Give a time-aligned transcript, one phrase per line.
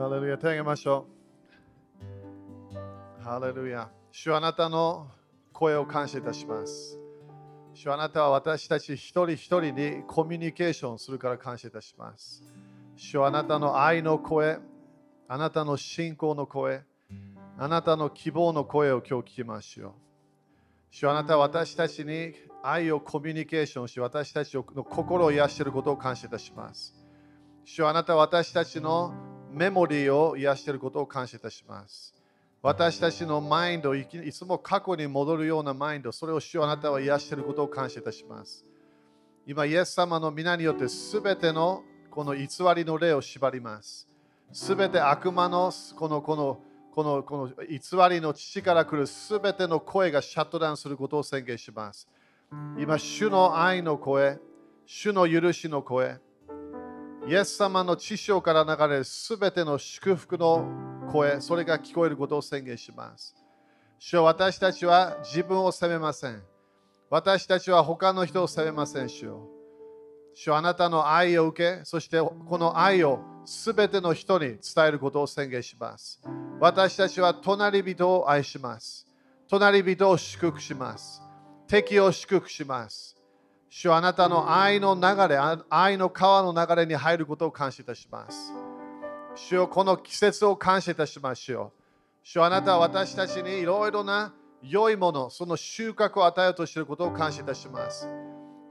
[0.00, 1.06] ハレルヤ、手を挙げましょ
[2.72, 3.22] う。
[3.22, 3.90] ハレルヤ。
[4.10, 5.08] 主はあなたの
[5.52, 6.98] 声を感謝いたします。
[7.74, 12.42] 主はあなたは私たち一人一人にコミュニケーションするから感謝いたします。
[12.96, 14.58] 主はあなたの愛の声、
[15.28, 16.82] あなたの信仰の声、
[17.58, 19.92] あなたの希望の声を今日聞きましょう。
[20.92, 22.32] 主はあなたは私たちに
[22.62, 26.94] 愛をコミュニケーションし、私たちの心を癒していることを感謝いたします。
[27.66, 29.12] 主はあなたは私たちの
[29.52, 32.14] メモリーを癒していることを感謝いたします。
[32.62, 38.64] 私たちのマインド、いつも過去に戻るようなマインド、それを主はあなたは癒していることを感謝いたします。
[39.46, 42.46] 今、イエス様の皆によってすべてのこの偽
[42.76, 44.06] りの霊を縛ります。
[44.52, 46.60] すべて悪魔のこのこの
[46.92, 52.08] このこの偽りの父から来るすべての声がシャットダウンすることを宣言します。
[52.78, 54.38] 今、主の愛の声、
[54.86, 56.18] 主の許しの声、
[57.30, 60.66] イエス様の知性から流れるすべての祝福の
[61.12, 63.36] 声、それが聞こえることを宣言します。
[64.00, 66.42] 主は私たちは自分を責めません。
[67.08, 69.46] 私たちは他の人を責めません、主よ。
[70.34, 76.20] 主あなたの愛を受け、そしてこの愛をすべての人に伝えることを宣言します。
[76.58, 79.06] 私たちは隣人を愛します。
[79.48, 81.22] 隣人を祝福します。
[81.68, 83.09] 敵を祝福します。
[83.72, 85.38] 主はあなたの愛の流れ、
[85.70, 88.52] 愛の川の流れに入ることを感謝いたします。
[89.36, 91.80] 主よこの季節を感謝いたしましょう。
[92.24, 98.08] 主はあなたは私たちにいろいろな良いもの、その収穫を与えようとしていることを感謝いたします。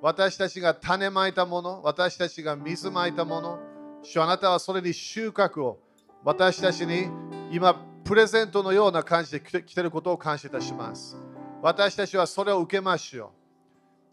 [0.01, 3.59] 私たちが種まいたもの、私たちが水まいたもの、
[4.03, 5.79] 主はあなたはそれに収穫を
[6.25, 7.07] 私たちに
[7.51, 11.15] 今プレゼントのような感じで来て来ていることを感謝いたします。
[11.61, 13.38] 私たちはそれを受けましょう。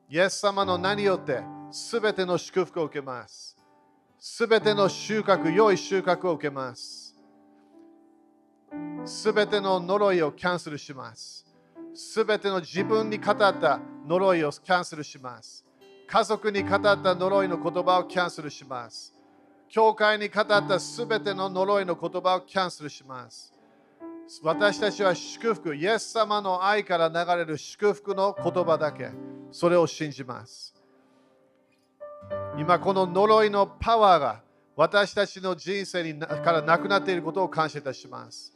[0.08, 3.56] イエス様の名によってすべての祝福を受けます。
[4.20, 7.16] すべての収穫、良い収穫を受けます。
[9.04, 11.44] すべての呪いをキャンセルします。
[11.92, 15.64] すべての自分に語った呪いをキャンセルします。
[16.06, 19.12] 家族に語った呪いの言葉をキャンセルします。
[19.69, 23.56] 教会に語ったすべての呪いの言葉をキャンセルします。
[24.42, 29.10] 私たちは祝福、イエス様の愛から流れる祝福の言葉だけ、
[29.53, 30.75] それを信じます。
[32.59, 34.42] 今この呪いのパワーが
[34.75, 38.53] 私たちの人生にからなくなっていることを感謝いたします。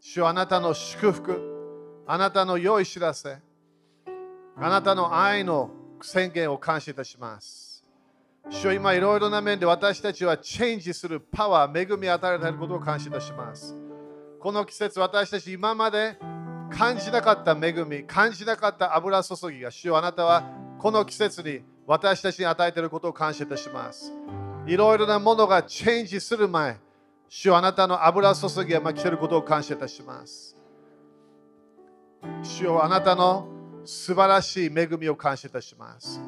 [0.00, 3.36] 主はあなたの祝福、あなたの良い知らせ、
[4.56, 7.84] あなたの愛の宣言を感謝いたします。
[8.48, 13.85] 主は今いろいろな面で私たちはチェンジするパワー、恵みを与えられることを感謝いたします。
[14.46, 16.16] この季節私たち今まで
[16.70, 20.44] 感じなかった恵み、感じなかった油注ぎが主よあなたは
[20.78, 24.12] この季節に私たちに与えていることを感謝いたします。
[24.68, 26.78] いろいろなものがチェンジする前、
[27.28, 30.56] 主よあなたの油注ぎが来ていることを感謝いたします。
[32.44, 33.48] 主よあなたの
[33.84, 36.20] 素晴らしい恵みを感謝いたします。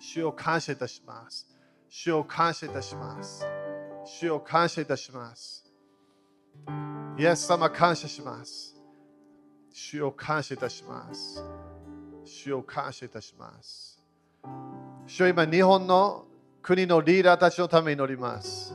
[0.00, 1.46] 主を感謝いたします。
[1.88, 3.46] 主を感謝いたします。
[4.04, 5.65] 主を感謝いたします。
[7.18, 8.76] イエス様感謝します。
[9.72, 11.42] 主を感謝いたします。
[12.24, 14.02] 主を感謝いたします。
[15.06, 16.24] 主よ今日本の
[16.62, 18.74] 国のリーダーたちのために祈ります。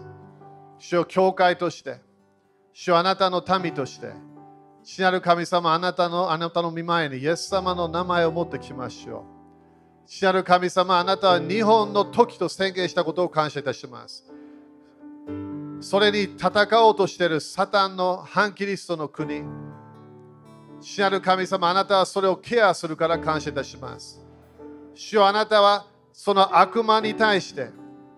[0.79, 1.99] 主を教会として、
[2.73, 4.13] 主よあなたの民として、
[4.83, 10.07] 父なる神様あなたのあなたの御前にイエス様の名前を持ってきましょう。
[10.07, 14.30] 父なる神様あなたは日本の時と宣言したことを感謝いたします。
[15.81, 19.43] それに戦おうとしているサタンの反キリストの国。
[20.79, 24.21] 父なる神様、あなたはそれをケアするから感謝いたします。
[24.93, 27.71] 主よあなたはその悪魔に対して、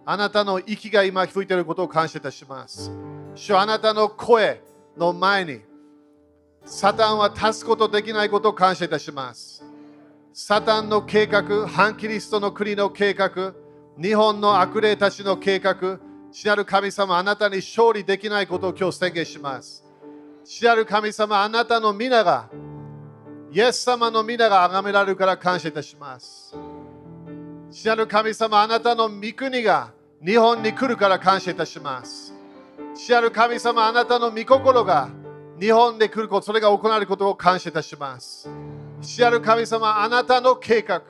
[0.06, 2.92] あなたの息が今吹いていることを感謝いたします。
[3.34, 4.62] 主よあなたの声
[4.98, 5.62] の前に、
[6.66, 9.64] サタンは立つことできないことを感謝いたします。
[10.34, 13.54] サタンの計画、反キリストの国の計画、
[13.98, 16.00] 日本の悪霊たちの計画、
[16.36, 19.84] 主なる神様、あなたに勝利できないことを今日宣言します。
[20.44, 22.50] 主なる神様、あなたの皆が、
[23.52, 26.56] イエス様の皆が崇められるから感謝いたします。
[27.70, 29.92] 主なる神様、あなたの御国が
[30.26, 32.34] 日本に来るから感謝いたします。
[32.96, 35.10] 主なる神様、あなたの御心が
[35.60, 38.50] 日本で来ること、それが行われることを感謝いたします。
[39.02, 41.04] 主なる神様、あなたの計画、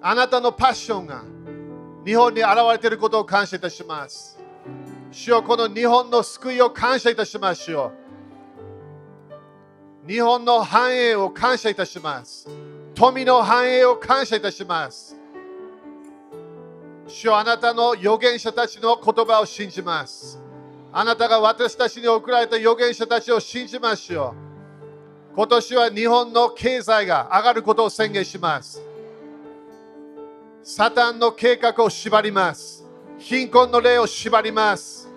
[0.00, 1.22] あなたのパッションが
[2.06, 4.35] 日本に現れていることを感謝いたします。
[5.10, 7.92] 主よこの日本の救いを感謝いたしましょ
[10.04, 10.08] う。
[10.08, 12.48] 日本の繁栄を感謝いたします。
[12.94, 15.16] 富の繁栄を感謝いたします。
[17.08, 20.38] 主よあなたの預言者たちの言葉を信じます。
[20.92, 24.34] あなたが私たちに送られた預言者たちを信じましょ
[25.32, 25.34] う。
[25.34, 28.80] 今年は日本の経済が上がることを宣言します。
[30.62, 32.75] サタンの計画を縛ります。
[33.28, 35.08] 貧困の霊を縛ります。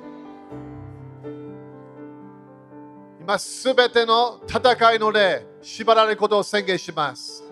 [3.22, 7.44] 今すべての戦いの霊、縛られることを宣言します。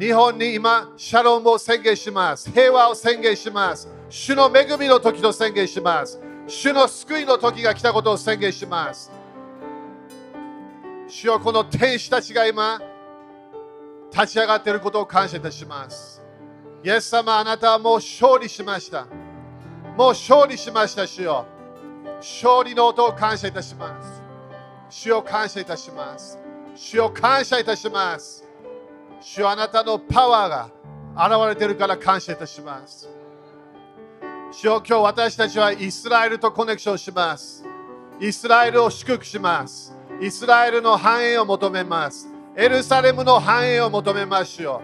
[0.00, 2.50] 日本に今、シャロームを宣言します。
[2.50, 3.86] 平和を宣言します。
[4.08, 6.18] 主の恵みの時と宣言します。
[6.46, 9.12] 主の救いの時が来たことを宣言します。
[11.08, 12.80] 主よこの天使たちが今、
[14.10, 16.22] 立ち上がっていることを感謝いたします。
[16.82, 19.06] イエス様、あなたはもう勝利しました。
[19.98, 21.44] もう勝利しました、主よ。
[22.18, 24.22] 勝利の音を感謝いたします。
[24.90, 26.38] 主を感謝いたします。
[26.76, 28.44] 主を感謝いたします。
[29.20, 33.08] 主よあなたのパワーが現れているから感謝いたします。
[34.52, 37.64] 主よ今日私たちはイスラエルとコネクションします。
[38.20, 39.92] イスラエルを祝福します。
[40.20, 42.28] イスラエルの繁栄を求めます。
[42.54, 44.80] エルサレムの繁栄を求めますよ。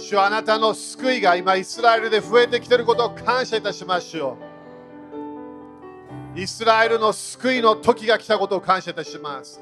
[0.00, 4.36] 主あなたの救いが今イスラエルで増えてきていることを感謝いたしますよ。
[6.34, 9.60] イスラエルの救いの時が来たことを感謝いたします。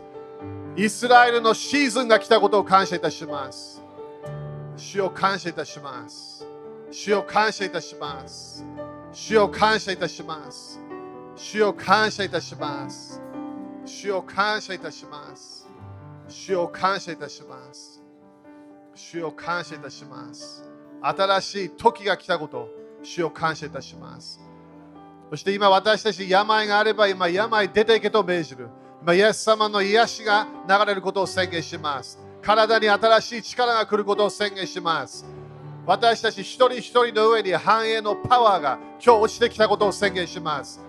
[0.77, 3.83] イスラエルのシーズンが来たことを感謝いたします。
[4.77, 6.47] 主を感謝いたします。
[6.93, 8.65] 主を感謝いたします。
[9.13, 10.79] 主を感謝いたします。
[11.35, 13.21] 主を感謝いたします。
[13.85, 15.67] 主を感謝いたします。
[16.29, 17.98] 主を感謝いたします。
[18.99, 20.65] 主を感謝いたします。
[21.01, 22.69] 新しい時が来たこと
[23.05, 24.41] 主を感謝いたします。
[25.31, 28.69] そして今私たち病があれば今病出ていけと命じる。
[29.01, 32.19] 今イエス様の癒しが流れることを宣言します。
[32.43, 35.25] 体に新しい力が来ることを宣言します。
[35.87, 40.81] 私たち一人一人の上に繁栄のパワーが今日落ちてきたことを宣言します。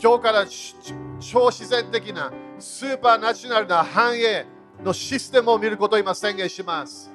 [0.00, 0.46] 今日から
[1.18, 4.46] 超自然的なスーパーナチュラルな繁栄
[4.84, 7.10] のシステムを見ることを今宣言します。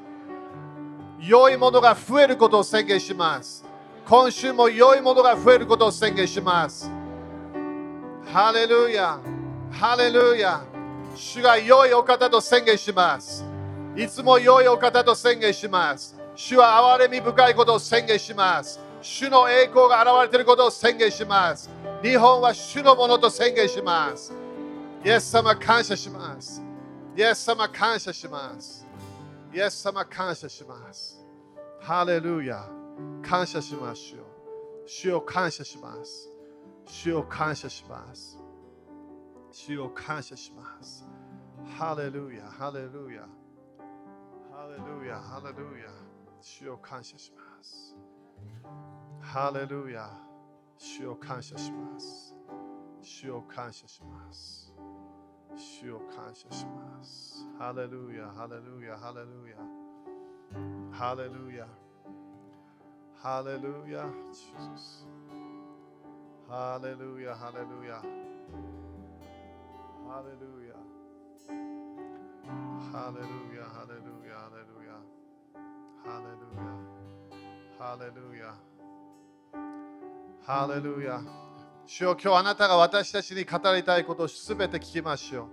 [1.19, 3.63] 良いものが増えることを宣言します。
[4.07, 6.91] 今週も良いものが増えることを宣言します。
[8.25, 9.19] ハレルヤ
[9.71, 10.63] ハレルヤ
[11.15, 13.45] 主が良いお方と宣言します。
[13.95, 16.17] いつも良いお方と宣言します。
[16.35, 18.79] 主は憐れみ深いことを宣言します。
[19.01, 21.69] 主の栄光が現れていることを宣言します。
[22.01, 24.33] 日本は主のものと宣言します。
[25.05, 26.70] イエス様感謝します。
[27.15, 28.87] イエス様感謝します。
[29.53, 31.25] イエス様感謝します。
[31.81, 32.69] ハレルヤ
[33.21, 34.23] 感謝しますよ。
[34.85, 36.29] 主を感謝します。
[36.85, 38.39] 主を感謝します。
[39.51, 41.05] 主を感謝します。
[41.77, 43.27] ハレルヤ、ハレルヤ。
[44.49, 45.89] ハレルヤ、ハレルヤ。
[46.39, 47.95] 主を感謝します。
[49.19, 50.09] ハレルヤ。
[50.77, 52.35] 主を感謝します。
[53.01, 54.70] 主を感謝します。
[55.57, 57.47] 主を感謝します。
[57.57, 59.57] ハレルヤ、ハレルヤ、ハレルヤ。
[60.91, 61.67] ハレルヤ。
[63.21, 64.05] ハレルヤ。
[64.31, 65.07] Jesus.
[66.47, 68.01] ハレルヤ、ハレルヤ。
[80.47, 80.67] ハ
[81.93, 85.45] 主よ今日あなたが私たちに語りたいことをすべて聞きましょう。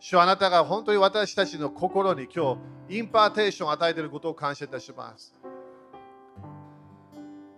[0.00, 5.34] 主よあなたが本当に私たちの心に今日 impartation を与えていることを感謝いたします。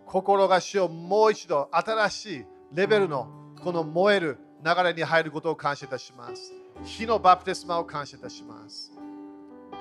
[0.06, 3.28] 心が主をもう一度新しいレベルの
[3.62, 6.52] この燃える流れに入ることを感謝いたします。
[6.83, 8.90] 火のバプテスマを感謝いたします。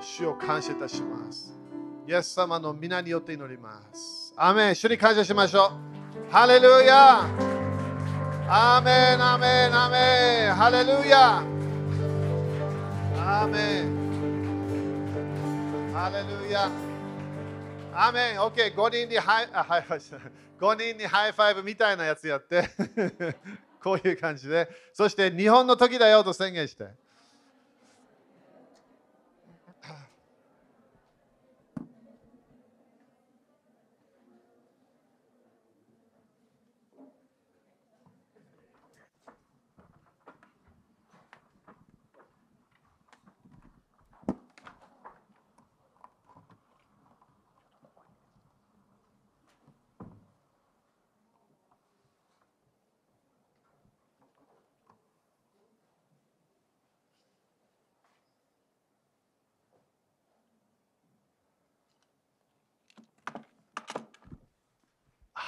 [0.00, 1.52] 主を感謝いたします。
[2.06, 4.32] イエス様の御名によって祈ります。
[4.36, 5.72] アメン主に感謝しましょ
[6.28, 6.32] う。
[6.32, 7.45] ハレルヤー
[8.46, 11.42] メン、アーメン、アーメン、ハレルヤ
[13.18, 13.86] アーメン、
[15.92, 16.70] ハレルヤ
[17.92, 22.70] アーメン、OK、5人にハイあ high five 5人に high five みたいなやつやって、
[23.82, 26.86] こういう感じで、そして日本の時だよと宣言して。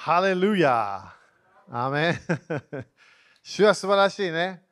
[0.09, 1.13] ハレルヤ
[1.71, 2.15] アメン
[3.43, 4.63] 主は素晴らしいね。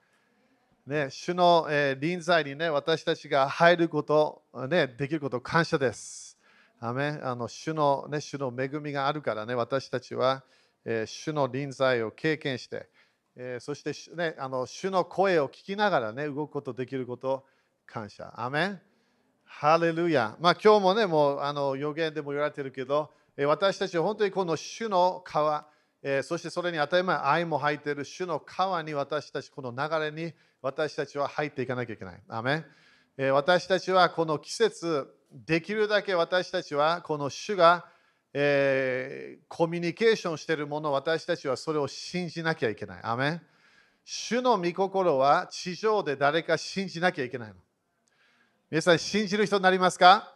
[0.86, 6.38] ね主の、えー、臨在にね、私たちが入ること、ね、できること感謝です。
[6.80, 10.42] アメあの主の、ね、主の恵みがあるからね、私たちは、
[10.86, 12.88] えー、主の臨在を経験して、
[13.36, 17.44] えー、そして、ね、あの主の声を聞きながらね、動くことできること
[17.84, 18.32] 感謝。
[18.34, 18.80] アメン
[19.44, 20.34] ハレルヤ。
[20.40, 23.10] まあ今日もね、もうあの予言でも言われてるけど、
[23.44, 25.66] 私たちは本当にこの主の川、
[26.22, 32.22] そしてそれに当たり前愛も入っている主の川に私たち、この流れに私たちは入っていかなきゃいけない。
[32.28, 32.64] アメ
[33.18, 37.86] え、私たちはこの季節、できるだけ私たちはこの主が、
[38.32, 43.00] えー、コミュニケーションしているもの、私たちはそれを信じなきゃいけない。
[43.02, 43.42] アメ
[44.04, 47.54] 主の御心は地上で誰か信じなきゃいけないの。
[48.70, 50.35] 皆さん、信じる人になりますか？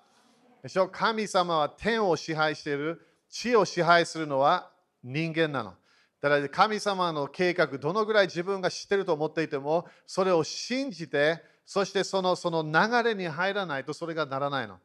[0.62, 0.88] でしょ？
[0.88, 4.70] 神様は天を支配している、地を支配するのは
[5.02, 5.74] 人間なの。
[6.20, 14.78] だから神様の計画、どのぐらい自分が知ってると思っていても、それを信じて、そしてそのその流れに入らないとそれがならないの。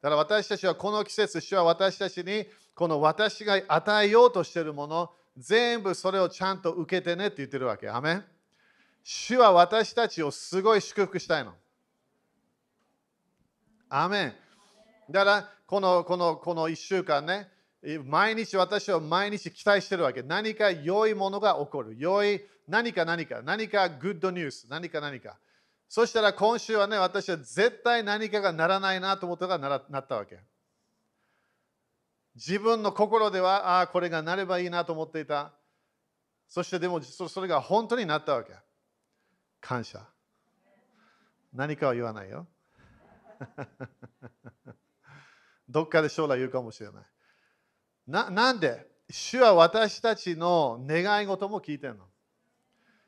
[0.00, 7.90] だから私たちはこの季節、主は私たちにこの私が与えようとしているもの、全部それをちゃんと受けてねって言ってるわけ。
[7.90, 8.22] アメ
[9.04, 11.54] 主は私たちをすごい祝福したいの。
[13.90, 14.34] アメン。
[15.10, 17.48] だからこのこのこの1週間ね、
[18.04, 20.22] 毎日私は毎日期待してるわけ。
[20.22, 21.96] 何か良いものが起こる。
[21.98, 25.38] 良い何か何か、何かグッドニュース、何か何か。
[25.88, 30.38] そしたら今週はね、私は絶対何かがならないなと思ったがななったわけ。
[32.34, 35.52] 自分の心では、ああ、これがなればいいなと思っていた。
[36.48, 38.52] そしてでもそれが本当になったわけ。
[39.60, 40.06] 感謝。
[41.54, 42.46] 何かは言わないよ。
[45.68, 47.02] どっかで将来言うかもしれない。
[48.06, 48.86] ななんで？
[49.10, 52.04] 主は私たちの願い事も聞いてるの。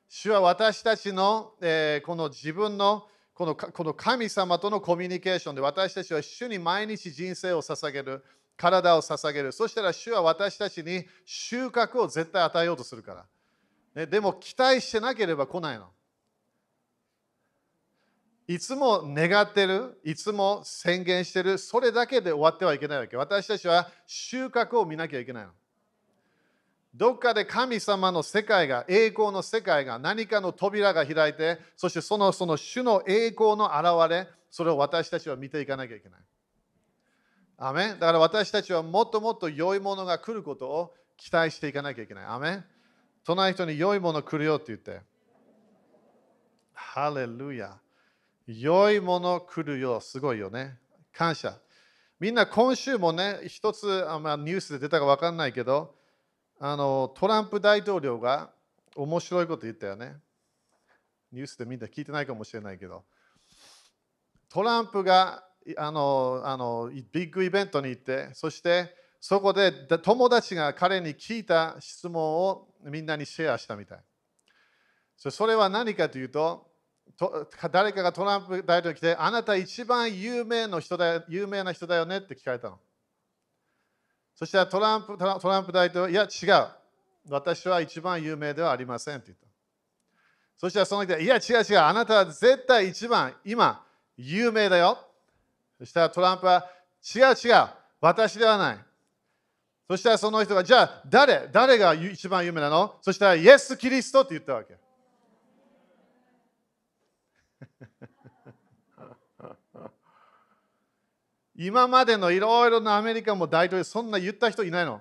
[0.08, 8.24] 主は私たちの、えー、この自分のこのこの神様とのコミュニケーションで私たちは主に毎日人生を捧げる、
[8.56, 9.52] 体を捧げる。
[9.52, 13.26] そしたら主は私たちに収穫を絶対与えようとするから。
[13.94, 15.90] ね、でも期待してなければ来ないの。
[18.50, 23.16] いつも願ってる、いつも宣言してる、それだけで終わってはいけないわけ。
[23.16, 25.52] 私たちは収穫を見なきゃいけないの。
[26.92, 36.20] どっかで神様の世界が、栄光の世界が何かの扉が開いて、そしてそのその主の栄光の現れ、それを私たちは見ていかなきゃいけない。
[37.56, 42.24] アメだから私たちはもっともっと良いものが来ることを期待していかなきゃいけない。
[42.24, 42.64] アメ
[43.22, 45.02] 隣人に良いもの来るよって言って。
[46.72, 47.78] ハレルヤ。
[48.58, 50.00] 良いもの来るよ。
[50.00, 50.76] すごいよね。
[51.12, 51.56] 感謝。
[52.18, 55.94] みんな今週もね、一つあ、まあ、ニュースで出たか分かんないけど、
[56.58, 58.50] あのトランプ大統領が
[58.96, 60.16] 面白いこと言ったよね。
[61.32, 63.04] ニュースでみんな聞いてないかもしれないけど、
[64.48, 65.44] トランプが
[65.76, 73.98] あのあのビッグイベントに行って、そしてそこで友達が彼に聞いた質問をみんなにシェアしたみたい。
[75.16, 76.69] それは何かというと、
[77.70, 82.78] 誰かがトランプ大統領に来て、あなた一番有名の人だ有名な人だよねって聞かれたの。
[84.34, 86.68] そしたらトランプトランプ大統領、いや違う。
[87.28, 89.46] 私は一番有名ではありませんって言った。
[90.56, 91.78] そしたらその人いや違う違う。
[91.78, 93.84] あなたは絶対一番今
[94.16, 94.98] 有名だよ。
[95.78, 96.66] そしたらトランプは
[97.14, 97.68] 違う違う。
[98.00, 98.78] 私ではない。
[99.88, 102.94] そしたらその人がじゃあ誰誰が一番有名なの？
[103.02, 104.79] そしたらイエス・キリストって言ったわけ。
[111.56, 115.00] 今までのいろいろなアメリカも大統領そんな言った人いないの？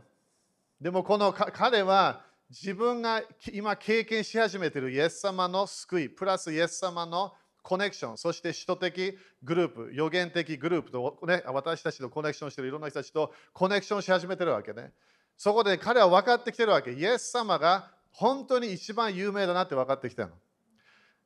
[0.81, 3.21] でもこの彼は自分が
[3.53, 14.91] 今経験し始めているイエス様の救い、プラスイエス様のコネクション、そして使徒的グループ、預言的グループと、ね、私たちとコネクションしているいろんな人たちとコネクションし始めてるわけね。
[15.37, 16.91] そこで彼は分かってきてるわけ。
[16.91, 20.33] イエス様が本当に一番有名だなって分かってきたの。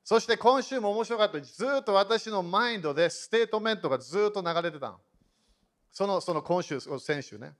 [0.04, 1.40] そして今週も面白かった。
[1.40, 5.00] ずっと私のマインドでステートメントがずっと流れてたの。
[5.92, 7.54] そのその今週、先週ね。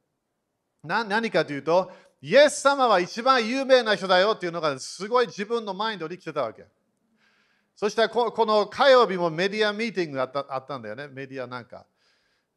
[0.84, 6.66] な何かというと、イエス様は一番有名な人だよっていうのがすごい自分のマインドに来てたわけ。
[7.76, 11.08] そしたらこの火曜日もメディアミーティングがあったあったんだよね。
[11.08, 11.86] メディアなんか、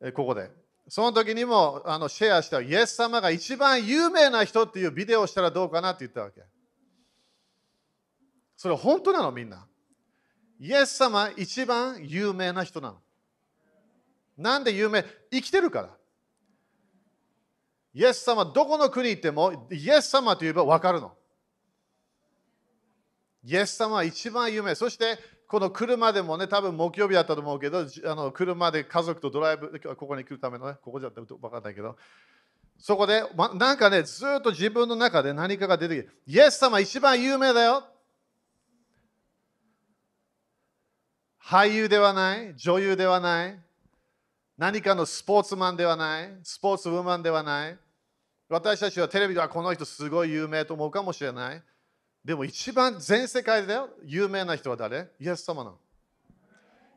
[0.00, 0.50] えここで。
[0.88, 6.43] その時にもあのシェアしたイエス様が一番有名な人っていうビデオをしたらどうかなって言ったわけ。
[8.57, 9.33] それ本当なの？
[9.33, 9.66] みんな。
[10.59, 12.97] イエス様一番有名な人なの。
[14.37, 15.05] なんで有名？
[15.31, 15.89] 生きてるから。
[17.95, 21.15] イエス様、どこの国行っても、イエス様といえば分かるの。
[23.43, 24.75] イエス様は一番有名。
[24.75, 31.97] そして、この車でもね、多分木曜日だったと思うけど、あの車で家族とドライブ、ここに来るためのね、ここじゃ分かんないけど、
[32.79, 37.85] そこで、ま、なんかね、ずっと自分の中で何かが出てきて、イエス様一番有名だよ。
[41.49, 43.57] 俳優ではない、女優ではない、
[44.59, 47.79] 何かのスポーツマンではない、スポーツウーマンではない。
[48.49, 51.62] 私たちはテレビではこの人すごい有名と思うかもしれない。
[52.25, 55.09] でも一番全世界で有名な人は誰？
[55.21, 55.79] イエス様の。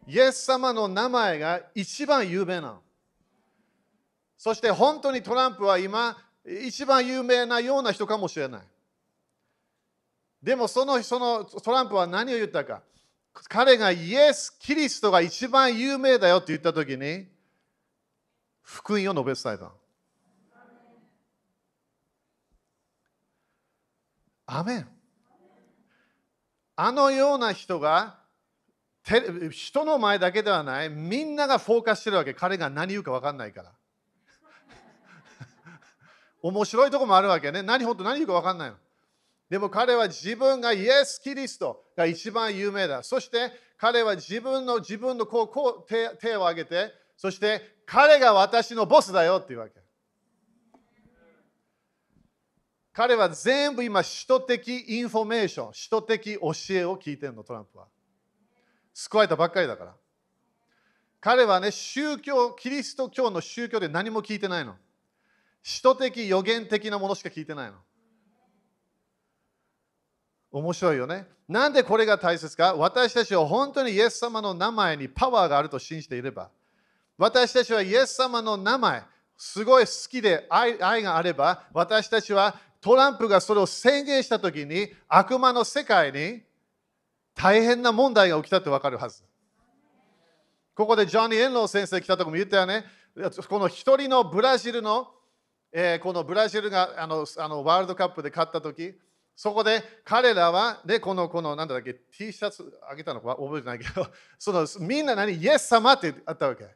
[0.07, 2.81] イエス様の名前が一番有名なの。
[4.35, 8.61] そして本当にトランプは今一番有名なような人かもしれない。
[10.41, 12.81] でもそのそのトランプは何を言ったか。
[13.47, 17.27] 彼がイエス・キリストが一番有名だよって言ったときに
[18.61, 19.71] 福音を述べ伝えた。
[24.45, 24.87] アメン。
[26.75, 28.19] あのような人が
[29.51, 32.33] 人の前だけではない、みんながフォーカスしてるわけ。
[32.33, 33.73] 彼が何言うか分かんないから。
[36.41, 37.63] 面白いとこもあるわけね。
[37.63, 38.77] 何本当何言うか分かんないの。
[39.49, 43.03] でも彼は自分がイエス・キリストが一番有名だ。
[43.03, 49.73] そして彼は自分の自分のこうこう手手を挙げて、そして彼が私のボスだよっていうわけ。
[52.93, 57.87] 彼は全部今、使徒的インフォメーション、使徒的教えを聞いてるの、トランプは。
[58.93, 59.95] 救われたばっかりだから。
[61.21, 64.75] 彼はね、宗教、キリスト教の宗教で何も聞いてないの。
[65.63, 67.77] 使徒的、予言的なものしか聞いてないの。
[70.51, 71.27] 面白いよね。
[71.47, 72.75] なんでこれが大切か？
[72.75, 76.49] 私たちは本当にイエス様の名前にパワーがあると信じていれば、
[77.17, 79.03] 私たちはイエス様の名前、
[79.37, 86.41] すごい好きで愛愛があれば、私たちはトランプがそれを宣言したときに、悪魔の世界に
[87.35, 89.23] 大変な問題が起きたってわかるはず。
[90.75, 92.85] ここでジョニー・エンロー先生来たとこも言ったよね。
[93.49, 95.09] この一人のブラジルの、
[95.73, 98.93] えーこのブラジルがあのあのワールドカップで勝ったとき、
[99.41, 104.05] そこで彼らは、で、この、この、なんだっけ、T シャツあげたのか覚えてないけど、
[104.37, 106.67] そのみんな何、イエス様ってあったわけ。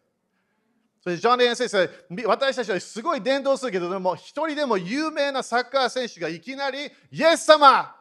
[1.02, 1.90] それジョン・レーン先生、
[2.26, 7.94] 私たちはすごい伝道するけど、でも一人でも有名なサッカー選手がいきなり、イエス様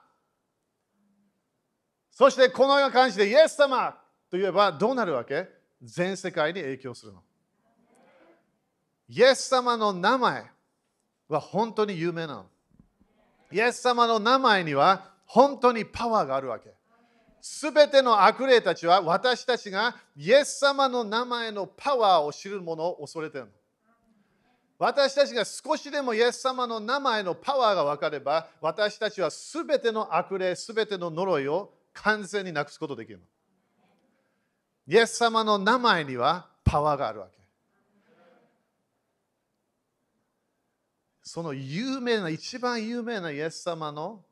[2.12, 3.90] そしてこのような感じで、イエス様
[4.30, 5.48] と言えばどうなるわけ？
[5.82, 7.24] 全世界に影響するの。
[9.08, 10.48] イエス様の名前
[11.26, 12.51] は本当に有名なの。
[13.52, 16.72] イエス様の名前には本当にパワーがあるわけ。
[17.40, 23.52] すべての悪霊たちは私たちがイエス様の名前のパワーを知るものを恐れているの。
[24.78, 33.24] 私たちが少しでもイエス様の名前のパワーが分かれば、私たちはすべての悪霊、すべての呪いを完全になくすことができるの。
[34.86, 37.41] イエス様の名前にはパワーがあるわけ。
[41.22, 44.24] その有名な、一番有名なイエス様の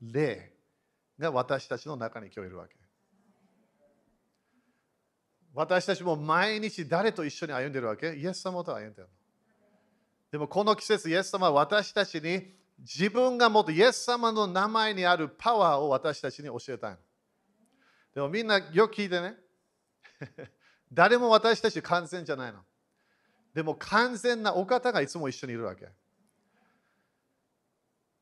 [0.00, 0.52] 霊
[1.18, 2.76] が私たちの中に今日いるわけ。
[5.52, 8.14] 私たちも毎日誰と一緒に歩んでるわけ？
[8.14, 9.08] イエス様と歩んでる。
[10.30, 16.96] でもこの季節、イエス様は私たちに自分が持ってイエス様の名前にあるパワーを私たちに教えたいの。
[18.14, 19.36] でもみんなよく聞いてね。
[20.92, 22.64] 誰も私たち完全じゃないの。
[23.52, 25.88] でも完全なお方がいつも一緒にいるわけ。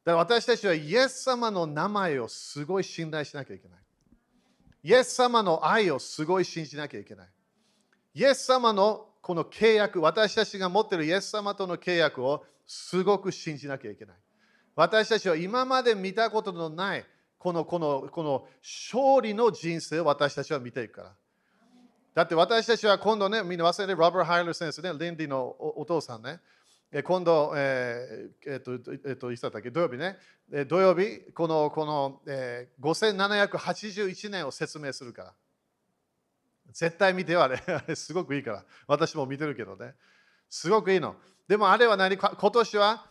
[0.08, 3.78] だから私たちはイエス様の名前をすごい信頼しなきゃいけない。
[4.82, 7.28] イエス様の愛をすごい信じなきゃいけない。
[8.14, 14.16] イエス様のこの契約、私たちが持っているイエス様との契約をすごく信じなきゃいけない。
[14.74, 17.04] 私たちは今まで見たことのない
[17.38, 21.12] このこのこの勝利の人生を私たちは見ていくから。
[22.14, 26.40] だって私たちは今度ね、みんな忘れて、ロバー・ハイラー先生ね、リンディのお父さんね、
[27.04, 30.16] 今度、えーえっと、えっと、いつだったっけ、土曜日ね、
[30.50, 35.34] え土曜日、この、この、えー、5781年を説明するから。
[36.72, 37.56] 絶対見てよ、あれ。
[37.68, 38.64] あれすごくいいから。
[38.86, 39.94] 私も見てるけどね。
[40.48, 41.16] すごくいいの。
[41.46, 42.16] でもあれは何？
[42.16, 43.10] か今年は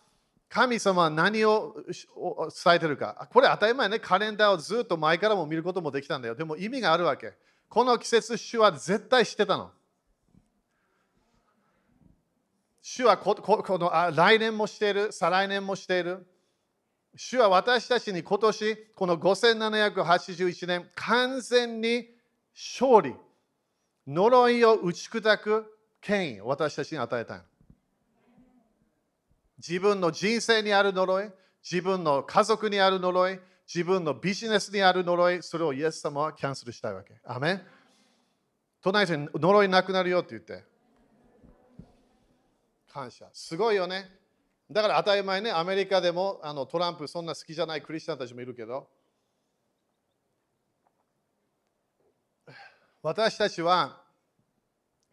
[0.50, 3.28] 神様は何を伝えてるか。
[3.32, 4.00] これ当たり前ね。
[4.00, 6.36] カレンダーをずっと前からも見ることもできたんだよ。
[6.36, 7.34] でも意味があるわけ。
[7.70, 9.72] この季節、主は絶対知ってたの。
[12.90, 16.26] 主はここのあ来年もしている、再来年もしている。
[17.18, 22.08] 主は私たちに今年、この5781年、完全に
[22.56, 23.14] 勝利、
[24.08, 25.66] 呪いを打ち砕く
[26.00, 27.42] 権威を私たちに与えたい。
[29.58, 31.30] 自分の人生にある呪い、
[31.70, 37.16] 自分の家族にある呪い、自分のビジネスにある呪い、それをイエス様はキャンセルしたいわけ。
[37.26, 37.62] アメン
[38.82, 40.77] 隣に呪いなくなるよって言って。
[42.98, 43.30] 感謝。
[43.32, 44.10] すごいよね。
[44.72, 48.90] だから当たり前ね、アメリカでもあのトランプそんな好きじゃないクリスチャンたちもいるけど、
[53.04, 54.02] 私たちは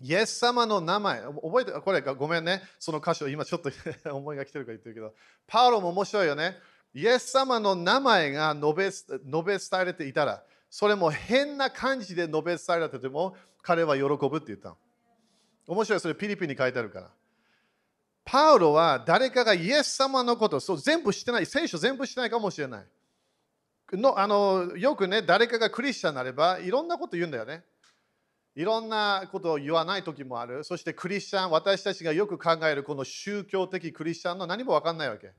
[0.01, 3.71] イエス様の名前、覚えて、これごめんね、その箇所、今ちょっと
[4.17, 5.15] 思いが来てるから言ってるけど、
[5.47, 6.57] パウロも面白いよね。
[6.95, 14.79] イエス様の名前が述べ述べ伝えられていたら、それも変な感じで述べ伝えられてても、彼は喜ぶって言ったの。
[15.67, 17.11] 面白い、それピリピに書いてあるから。
[18.25, 22.85] パウロは誰かがイエス様のことそう全部してない、聖書全部してないかもしれない。
[23.93, 27.65] のあのよくね、誰かがクリスチャンになればいろんなこと言うんだよね。
[28.57, 30.65] いろんなことを言わない時もある。
[30.65, 35.33] そしてクリスチャン、私たちがよく考えるこの宗教的クリスチャンの何も分かんないわけ。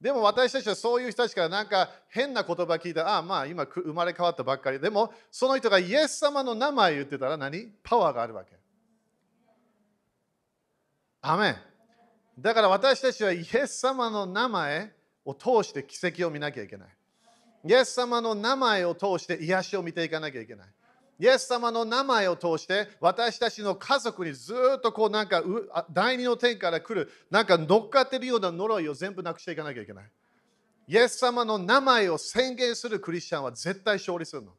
[0.00, 4.78] でも私たちはそういう人たちからなんか変な言葉聞いた、ああまあ今生まれ変わったばっかり。
[4.78, 7.72] でもその人がイエス様の名前言ってたら何？
[7.82, 8.56] パワーがあるわけ。
[11.22, 11.56] アメン。
[12.38, 14.92] だから私たちはイエス様の名前
[15.24, 16.88] を通して奇跡を見なきゃいけない。
[17.64, 20.66] イエス様の名前を通して癒しを見ていかなきゃいけない。
[21.18, 25.42] イエス様の名前を通して私たちの家族にずっとこうなんか
[25.90, 30.04] 第二の天から来るなんか乗っかってるような呪いを全部なくしていかなきゃいけない。
[30.88, 34.52] イエス様の名前を宣言するクリスチャンは絶対勝利するの。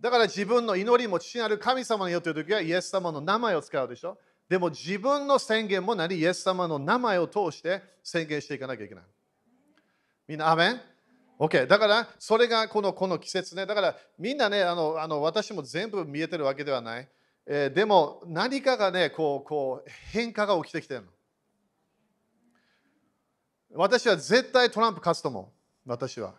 [0.00, 4.16] だから自分の祈りも父なる神様によっているときはイエス様の名前を使うでしょ。
[4.48, 9.04] でも自分の宣言も何イエス様の名前を通して宣言していかなきゃいけない。
[10.26, 10.80] みんな、アメン
[11.38, 11.66] ?OK。
[11.66, 13.66] だから、それがこのこの季節ね。
[13.66, 17.08] だから、みんなね、あのあの私も全部見えてるわけではない。
[17.46, 21.08] えー、でも、何かがね、こうこう変化が起きてきてるの。
[23.74, 25.52] 私は絶対トランプ勝つと思
[25.86, 25.90] う。
[25.90, 26.34] 私は。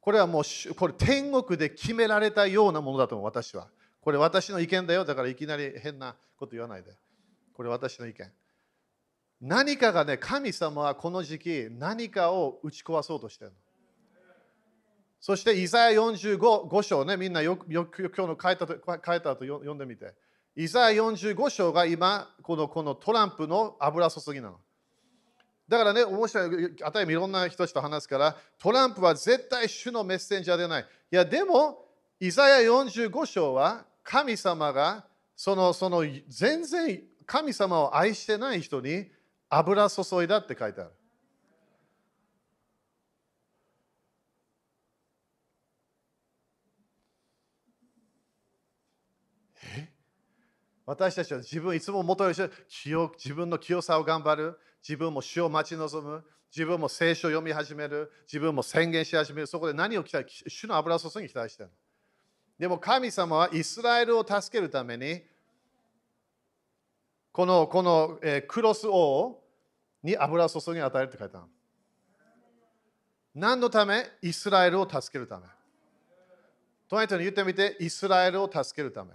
[0.00, 3.68] これはもうこれ天国で決められたようなものだと思う、私は。
[4.00, 5.04] これ私の意見だよ。
[5.04, 6.90] だからいきなり変なこと言わないで。
[7.52, 8.32] これ私の意見。
[9.40, 13.56] 何かがね、神様はこの時期何かを打ち壊そうとしてるの。
[15.20, 20.14] そして、イザヤ 45, 章ね、みんなよくよく今日の書いたと書いたと読んでみて。
[20.56, 24.58] イザヤ45章が今、このこのトランプの油注ぎなの。
[25.68, 30.82] だからね、面白い、あたりいろんな人たちと話すから、トランプは絶対主のメッセンジャーでない。
[30.82, 31.86] いや、でも、
[32.18, 35.04] イザヤ45章は神様が
[35.36, 39.06] そのその全然神様を愛してない人に
[39.48, 40.90] 油注いだって書いてある。
[50.90, 54.58] 私たちは自分いつも求める自分の清さを頑張る。
[54.82, 56.24] 自分も主を待ち望む。
[56.50, 58.10] 自分も聖書を読み始める。
[58.26, 59.46] 自分も宣言し始める。
[59.46, 61.72] そこで何を期待主の油注ぎに期待している
[62.60, 65.22] でも神様はイスラエルを助けるために、
[67.32, 69.40] このこの、えクロス王
[70.02, 71.46] に油を注ぎ与えるって書いてある。
[73.34, 74.04] 何のため？
[74.20, 75.46] イスラエルを助けるため。
[76.90, 79.12] 隣人に言ってみて、イスラエルを助けるため。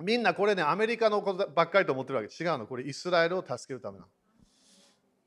[0.00, 2.42] みんなこれね、アメリカのことばっかりと思ってるわけ。
[2.42, 2.66] 違うの。
[2.66, 4.10] これイスラエルを助けるためなの。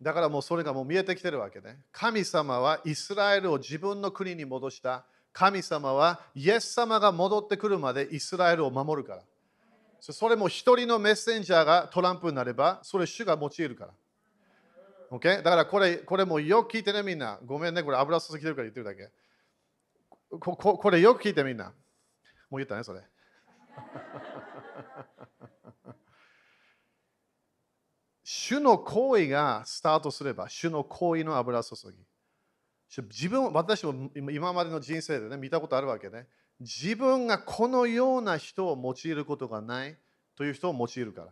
[0.02, 1.80] だからもうそれがもう見えてきてるわけね。
[1.92, 5.06] 神様はイスラエルを自分の国に戻した。
[5.34, 9.24] 神様はイエス様が戻ってくるまでイスラエルを守るから。
[10.00, 13.92] それも一人のメッセンジャーがトランプになれば、それ主が用いるから。
[15.12, 15.42] OK?
[15.42, 17.40] だからこれこれもよく聞いてね、みんな。
[17.46, 19.10] ごめんね、これ油注ぎてるから言ってるだけ。
[20.40, 21.66] こここれよく聞いてみんな。
[21.66, 21.72] も
[22.52, 23.02] う言ったね、それ。
[28.30, 31.98] 主の行為がスタートすれば、主の行為の油注ぎ。
[33.04, 36.28] 自分、私も今までの人生でね、見たことあるわけね。
[36.60, 39.96] 自分がこのような人を用いることがない
[40.36, 41.28] という人を用いるから。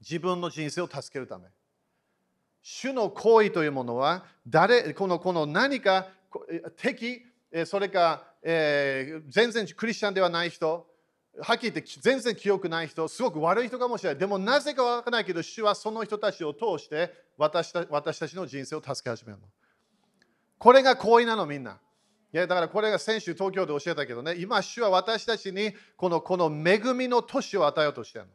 [0.00, 1.44] 自分の人生を助けるため。
[2.62, 6.08] 主の行為というものは、誰このこの何か
[6.78, 7.20] 敵、
[7.66, 10.86] それか、えー、全然クリスチャンではない人、
[11.40, 14.18] はっきり言って全然記憶ない人、すごく悪い人かもしれない。
[14.18, 19.44] でもなぜかわからないけど、主はその人たちを通して私た私たちの人生を助け始めるの。
[20.58, 21.78] これが行為なの、みんな。
[22.32, 28.30] いやだからこれが先週東京で教えたけどね、今、主は私たちにこのこの恵みの年を与えようとしてるの。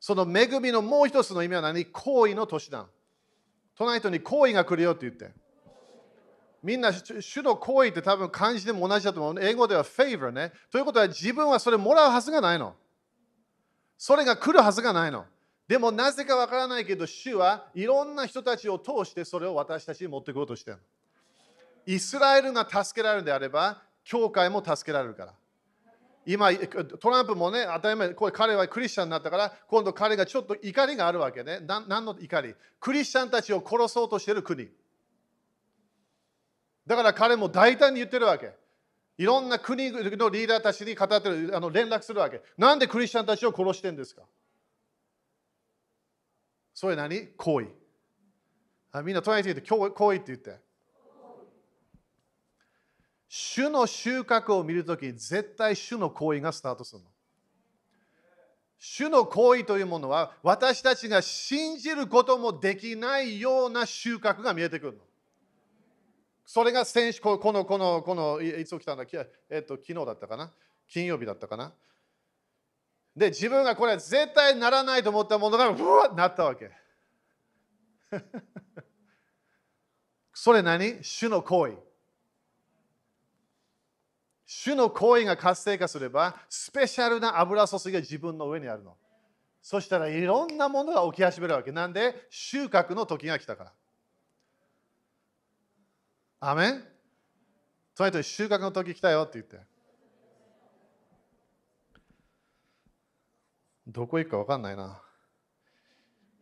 [0.00, 1.86] その恵みのもう一つの意味は何？
[1.86, 2.86] 行為の年だ。
[3.76, 5.32] 隣人に行為が来るよって言って。
[6.62, 9.44] みんな主の行為って多分漢字でも同じだと思う。
[9.44, 10.52] 英語では favor ね。
[10.70, 12.74] ということは自分はそれもらうはずがないの。
[13.98, 15.26] それが来るはずがないの。
[15.66, 20.78] でもなぜかわからないけど、主はいろんな人たちを通してそれを私たちに持っていこうとしてる。
[21.86, 25.32] イスラエルが助けられるのであれば、教会も助けられるから。
[26.24, 31.58] 今、トランプもね、当たり前、これ彼はクリスチャンになったから、今度彼がちょっと怒りがあるわけね。
[31.60, 32.54] 何の怒り？
[32.78, 34.68] クリスチャンたちを殺そうとしてる国。
[36.86, 38.54] だから彼も大胆に言ってるわけ。
[39.18, 42.40] いろんな国のリーダーたちに語ってる、あの連絡するわけ。
[42.56, 44.22] なんでクリスチャンたちを殺してるんですか？
[46.74, 47.28] それ何？
[47.36, 47.68] 行為。
[48.90, 50.56] あみんな隣にいて行為って言って。
[53.28, 57.08] 主の収穫を見るとき、絶対主の行為がスタートするの。
[58.78, 64.98] 主の行為というものは、私たちが信じることもできないような収穫が見えてくるの。
[66.44, 70.52] それが先週、この、この、この、いつ起きたんだっけ、えっと、昨日だったかな？
[70.88, 71.72] 金曜日だったかな？
[73.16, 76.70] で、自分がこれ絶対ならないと思ったものが、うわっなったわけ。
[80.34, 81.02] それ何？
[81.02, 81.76] 主の行為。
[84.44, 88.96] 主の行為が活性化すれば、スペシャルな油注ぎが自分の上にあるの。
[89.62, 91.70] そしたらいろんなものが起き始めるわけ。
[91.70, 92.26] なんで？
[92.28, 93.72] 収穫の時が来たから。
[96.44, 96.84] アメン
[97.94, 99.60] それと収穫の時来たよって言って。
[103.86, 105.00] どこ行くか分かんないな。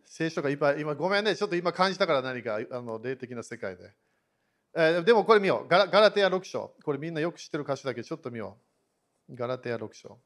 [0.07, 3.93] 聖書がいっぱい、今ごめんね、ちょっと今感じたから何かあの霊的な世界で。
[4.75, 5.87] えー、でもこれ見ようガラ。
[5.87, 6.75] ガラテヤ6章。
[6.83, 8.57] これみんなよく知ってる歌詞だけど、ちょっと見よ
[9.29, 9.37] う。
[9.37, 10.19] ガラテヤ6章。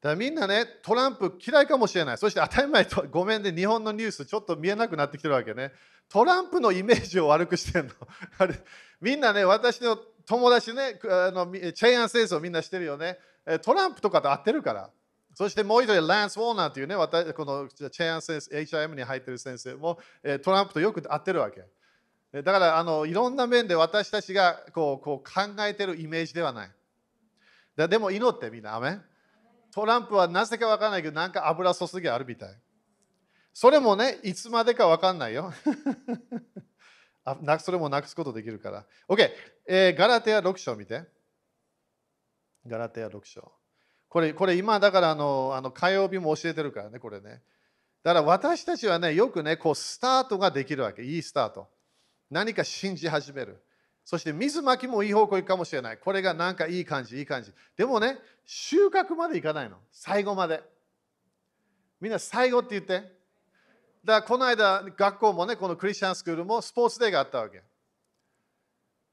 [0.00, 2.18] だからみんなね、トランプ嫌いかもしれない。
[2.18, 5.72] そして当たり前と、ごめんね、日本のニュースちょっと見えなくなってきてるわけね。
[6.08, 7.90] トランプのイメージを悪くしてるの。
[8.38, 8.58] あれ
[9.00, 13.18] みんなね、私の友達ね、あのチェイアン戦争みんなしてるよね。
[13.62, 14.90] トランプとかと合ってるから。
[15.34, 19.98] そしてもう一人、ランス・ウォーナーというね、私このチェイアン先生、HIM に入ってる先生も
[20.42, 21.62] トランプとよく合ってるわけ。
[22.32, 26.70] だからあのいろんな面で私たちがこうこう考えてるイメージではない。
[27.76, 28.98] だでも祈ってみんな、アメ
[29.72, 32.58] トランプはなぜか分からないけど、なんか油注ぎあるみたい。
[33.52, 35.52] それもね、いつまでか分かんないよ。
[37.24, 38.86] あそれもなくすことできるから。
[39.08, 39.30] OK、
[39.66, 41.04] えー、ガラテア6章見て。
[42.66, 43.52] ガラテア6章。
[44.08, 47.42] これ、これ今だからあのあの火曜日も教えてるからね、これね。
[48.02, 51.02] だから私たちはね、よくね、こうスタートができるわけ。
[51.02, 51.68] いいスタート。
[52.30, 53.62] 何か信じ始める。
[54.10, 55.96] そして水まきもいい方向行くかもしれない。
[55.96, 57.52] これがなんかいい感じ、いい感じ。
[57.76, 59.76] でもね、収穫までいかないの。
[59.92, 60.64] 最後まで。
[62.00, 62.94] みんな最後って言って。
[64.04, 67.62] だからこの間、学校もね、このクリスチャンスクールもスポーツデーがあったわけ。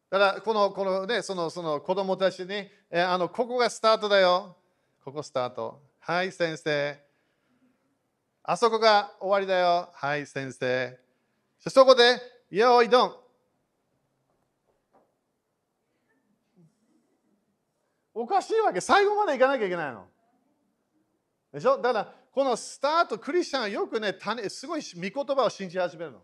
[0.09, 4.57] だからこのこの、ね、そのその子供たちに、えあの、ここがスタートだよ。
[5.05, 5.79] ここスタート。
[5.99, 6.99] はい、先生。
[8.41, 9.91] あそこが終わりだよ。
[9.93, 10.97] はい、先生。
[11.59, 13.26] そこで、よいどん。
[18.19, 18.81] おかしいわけ。
[18.81, 20.07] 最後まで行かなきゃいけないの。
[21.53, 21.77] でしょ？
[21.77, 26.23] だから、このスタート、クリスチャンはよくね、種すごい御言葉を信じ始めるの。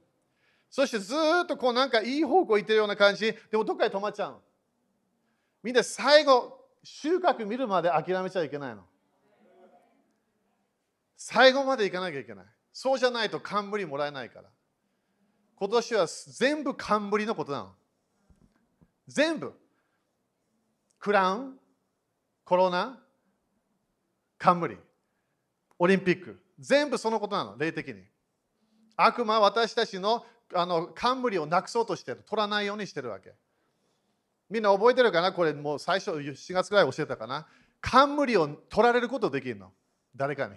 [0.71, 4.41] そしてずっとこうなんかいい方向行ってるような感じ、でもどっかで止まっちゃうの。
[5.61, 8.81] みんな最後、収穫見るまで諦めちゃいけないの。
[11.15, 12.45] 最後まで行かなきゃいけない。
[12.73, 14.49] そうじゃないと冠もらえないから。
[15.55, 17.71] 今年は全部冠のことなの。
[19.07, 19.53] 全部。
[20.99, 21.59] クラウン、
[22.45, 22.99] コロナ、
[24.37, 24.77] 冠、
[25.79, 26.39] オリンピック？
[26.59, 28.03] 全部そのことなの、霊的に。
[28.95, 32.23] 悪魔は私たちのあの冠をなくそうとしてる。
[32.27, 33.33] 取らないようにしてるわけ。
[34.49, 35.31] みんな覚えてるかな？
[35.31, 37.47] これもう最初4月ぐらい教えたかな？
[37.81, 39.71] 冠を取られることできるの？
[40.15, 40.55] 誰かに。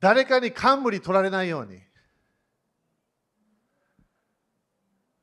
[0.00, 1.80] 誰かに冠取られないように。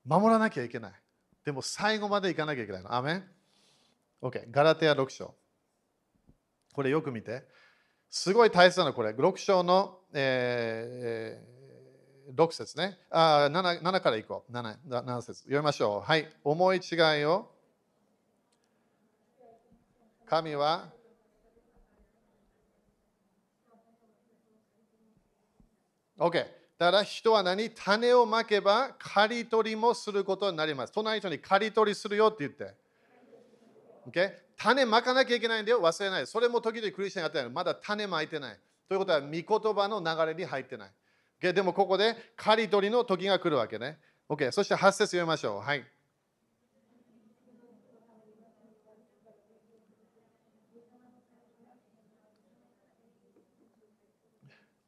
[0.06, 0.92] 守らなきゃいけない。
[1.46, 2.94] でも最後まで行かなきゃいけないの。
[2.94, 3.24] アメン？
[4.26, 4.46] ?OK。
[4.52, 5.36] ガラテア6章。
[6.74, 7.44] これよく見て。
[8.10, 9.10] すごい大切なのこれ。
[9.10, 12.98] 6章の、えー、6節ね。
[13.10, 14.52] あ 7, 7からいこう。
[14.52, 16.02] 7, 7節読みましょう。
[16.02, 16.28] はい。
[16.44, 17.52] 思い違いを。
[20.26, 20.90] 神は
[26.18, 26.46] OK。
[26.78, 27.70] だから人は何？
[27.70, 30.94] 種をまけば刈り取りもすることになります。
[30.94, 32.85] 隣人に刈り取りするよって言って。
[34.08, 34.32] Okay?
[34.58, 36.28] 種まかなきゃいけないんだよ、忘れない。
[36.28, 37.50] それも時々クリスチャンやってない。
[37.50, 38.60] まだ種まいてない。
[38.88, 40.92] ということは、御言葉の流れに入ってない。
[41.44, 43.98] o でもここで刈り取りの時が来るわけね。
[44.30, 44.52] OK。
[44.52, 45.60] そして8節読みましょう。
[45.60, 45.86] はい。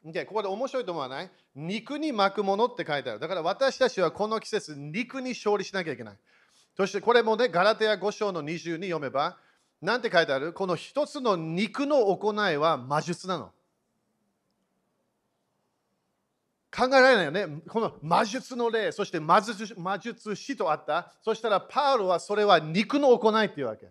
[0.05, 1.29] OK、ここで面白いと思わない？
[1.53, 3.19] 肉に巻くものって書いてある。
[3.19, 6.17] だから私たちはこの季節、肉に勝利しなきゃいけない。
[6.77, 9.37] そしてこれもね、ガラテヤ5章の20に読めば、
[9.81, 10.53] なんて書いてある？
[10.53, 13.51] この一つの肉の行いは魔術なの。
[16.69, 17.47] 考えられないよね。
[17.67, 21.13] この魔術の例、そして魔術魔術師とあった。
[21.23, 23.87] そしたらパウロはそれは肉の行いっていうわけ。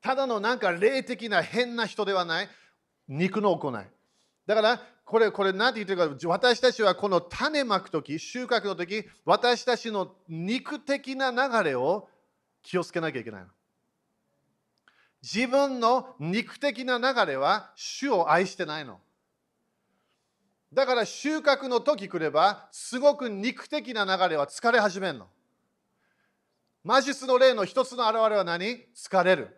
[0.00, 2.48] ただのなんか霊的な変な人ではない。
[3.06, 3.84] 肉の行い。
[4.46, 12.08] だから、これ、これ、何て言ってるか、私たちはこの種まくとき、収穫のとき、私たちの肉的な流れを
[12.62, 13.48] 気をつけなきゃいけないの。
[15.22, 19.00] 自分の肉的な流れは主を愛してないの。
[20.70, 25.28] だから収穫の時来れば、すごく肉的な流れは疲れ始めるの。
[26.82, 28.86] 魔術の例の一つの表れは何？
[28.94, 29.56] 疲れる。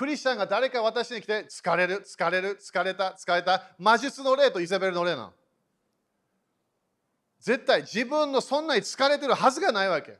[0.00, 3.64] クリスチャンが誰か私に来て疲れる、疲れる、疲れた、疲れた。
[3.76, 5.32] 魔術の例とイザベルの例なの。
[7.38, 10.16] 絶対自分のそんなに疲れてるはずがないわけ。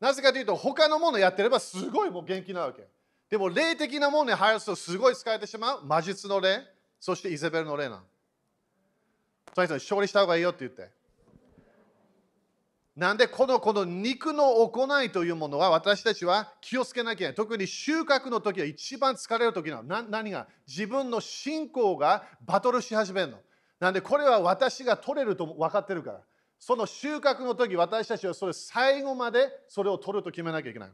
[0.00, 2.88] なぜかというと、他のものやってればすごいもう元気なわけ。
[3.28, 5.84] でも、霊的なものに入るとすごい疲れてしまう。
[5.84, 6.62] 魔術の例、
[6.98, 8.02] そしてイザベルの例なの。
[9.54, 10.90] その人に勝利した方がいいよって言って。
[12.96, 17.34] なんでこのこの肉の行いというものは私たちは気をつけなきゃいけない。
[17.34, 19.82] 特に収穫の時は一番疲れる時なの。
[19.84, 23.38] な何が自分の信仰がバトルし始めるの。
[23.78, 26.20] なんでこれは私が取れると分かってるから。
[26.58, 30.90] その収穫の時私たちはそれ最後までそれを取ると決めなきゃいけない。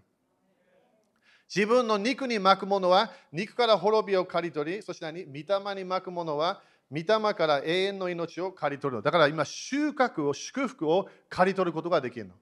[1.53, 5.25] 自分の肉に巻くものは肉から滅びを刈り取り、そして何？
[5.25, 9.03] 御霊に巻くものは御霊から永遠の命を刈り取るの。
[9.03, 12.35] だから今、収穫を、祝福を刈り取ることができるの。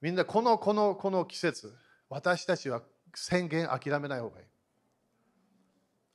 [0.00, 1.74] みんな、このこのこの季節、
[2.10, 2.82] 私たちは
[3.14, 4.46] 宣言諦めない方がいい。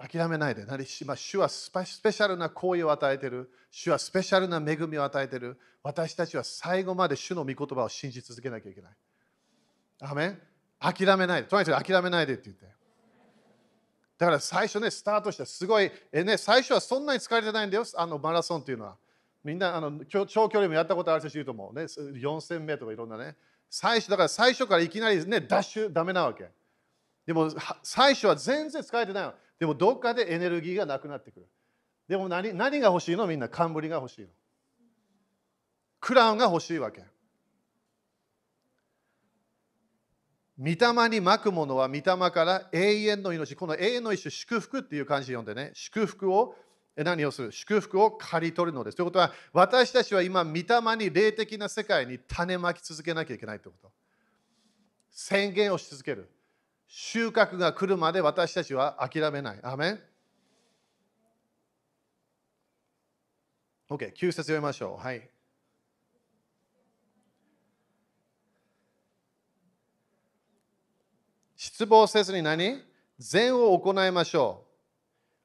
[0.07, 0.65] 諦めないで。
[0.65, 3.51] 何まあ、主はスペシャルな行為を与えている。
[3.69, 5.59] 主はスペシャルな恵みを与えている。
[5.83, 8.91] 私たちは最後まで主の御言葉を信じ続けなきゃいけない。
[10.01, 10.41] アメン
[10.79, 11.47] 諦めないで。
[11.47, 12.80] とにかく諦めないでって言って。
[14.21, 18.95] だから最初ね、スタートしたすごい、えね、最初はそんなに疲れてないんだよ、あのマラソンっていうのは。
[19.43, 21.85] みんなあの長距離もやったことある人いると思うね。
[21.85, 23.35] 4000メートルとかいろんなね。
[23.67, 26.51] 最初、だから最初からいきなりね、ダッシュダメなわけ。
[27.25, 27.49] でも
[27.81, 29.33] 最初は全然疲れてないの。
[29.57, 31.47] でもどっかでエネルギーがなくなってくる。
[32.07, 33.25] でも何何が欲しいの？
[33.25, 34.27] みんな冠が欲しいの。
[35.99, 37.03] クラウンが欲しいわけ。
[40.61, 43.55] 御霊に巻くものは御霊から永遠の命。
[43.55, 46.55] この永遠の命、祝福っていう感じ読んでね、祝福を
[46.95, 47.51] 何をする？
[47.51, 48.97] 祝福を刈り取るのです。
[48.97, 50.63] ということは、私たちは今、御霊
[50.97, 53.91] に霊的な世界に種まき続けなきゃいけないということ。
[55.09, 56.29] 宣言をし続ける。
[56.87, 59.59] 収穫が来るまで私たちは諦めない。
[59.63, 59.99] アメン
[63.89, 65.03] ?OK、9節読みましょう。
[65.03, 65.27] はい。
[71.63, 72.81] 失望せずに何？
[73.19, 74.65] 善を行いましょ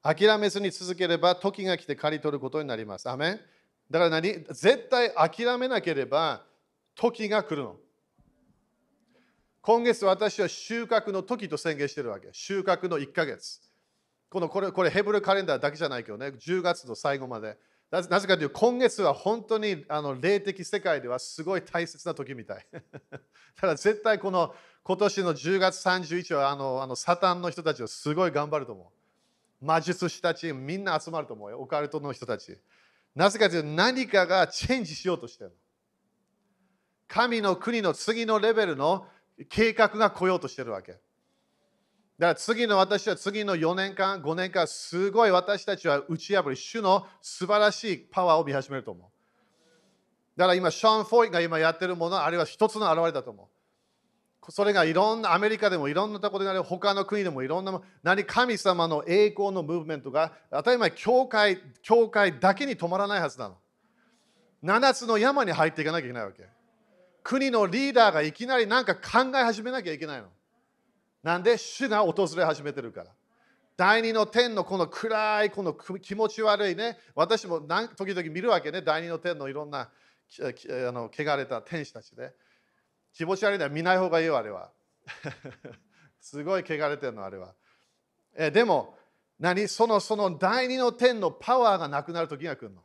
[0.03, 0.15] う。
[0.15, 3.07] 諦めずに続ければ時が来て刈り取ることになります。
[3.11, 3.41] アメン
[3.91, 4.33] だから何？
[4.49, 6.41] 絶対諦めなければ
[6.95, 7.77] 時が来るの。
[9.61, 12.29] 今月私は収穫の時と宣言してるわけ。
[12.33, 13.61] 収穫の1ヶ月。
[14.31, 17.59] このこれこれヘブルカレンダーだけじゃないけどね、10月の最後まで。
[17.91, 22.67] なぜかというと、今月は本当にあの霊的世界ではすごい大切な時みたい。
[23.61, 24.55] た だ絶対この
[24.87, 28.93] 今年の10月31日はあのあのサタンの人たちはすごい頑張ると思
[29.61, 29.65] う。
[29.65, 31.59] 魔術師たちみんな集まると思うよ。
[31.59, 32.57] オカルトの人たち。
[33.13, 35.57] なぜかというと何かがチェンジしようとしてる。
[37.09, 39.09] 神の国の次のレベルの
[39.49, 40.93] 計画が来ようとしてるわけ。
[40.93, 41.01] だか
[42.19, 49.09] ら次の私は次の4年間、5年間、すごい私たちは打ち破り、主の素晴らしいパワーを見始めると思う。
[50.37, 53.56] だから今、ショーン・フォイが今やってるもの、あるいは一つの表れだと思う。
[54.49, 63.57] それがいろんなアメリカでもいろんなところである他の国でもいろんな何神様の栄光のムーブメントが当たり前教会教会だけに止まらないはずなの。
[64.63, 66.45] 7つの山に入っていかなきゃいけないわけ。
[67.25, 70.29] 国のリーダーがいきなり何か考え始めなきゃいけないの。
[71.25, 71.59] なんで？
[71.59, 73.11] 主が訪れ始めてるから。
[73.77, 76.99] 第二の天のこの暗いこの気持ち悪いね。
[77.15, 78.81] 私も時々見るわけね。
[78.81, 79.91] 第二の天のいろんなあ
[80.93, 82.33] の汚れた天使たちで、ね、
[83.17, 84.71] 気持ち悪いのは見ない方がいいよ、あれは。
[86.21, 87.55] すごい汚れてるの、あれは。
[88.35, 88.99] えでも、
[89.39, 89.67] 何？
[89.69, 92.85] そのその第二の天のパワーがなくなる時が来るの。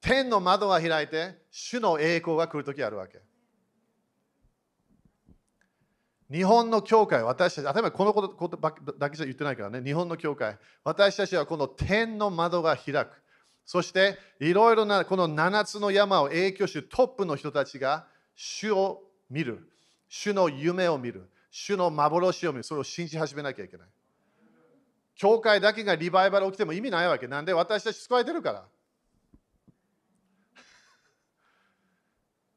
[0.00, 3.20] 天の窓が開いて、主の栄光が来る時あるわけ。
[6.30, 8.56] 日本の教会、私たち、例えばこのこと
[8.98, 13.08] だけじゃ言ってないからね、日本の教会、私たちはこの天の窓が開く。
[13.64, 18.06] そして、いろいろなこの7つの山を影響しトップの人たちが
[18.36, 19.68] 主を見る。
[20.08, 21.28] 主の夢を見る。
[21.50, 22.62] 主の幻を見る。
[22.62, 23.88] それを信じ始めなきゃいけない。
[25.16, 27.26] 教会だけがリバイバル起きても意味ないわけ。
[27.26, 28.64] なんで私たち救われてるから。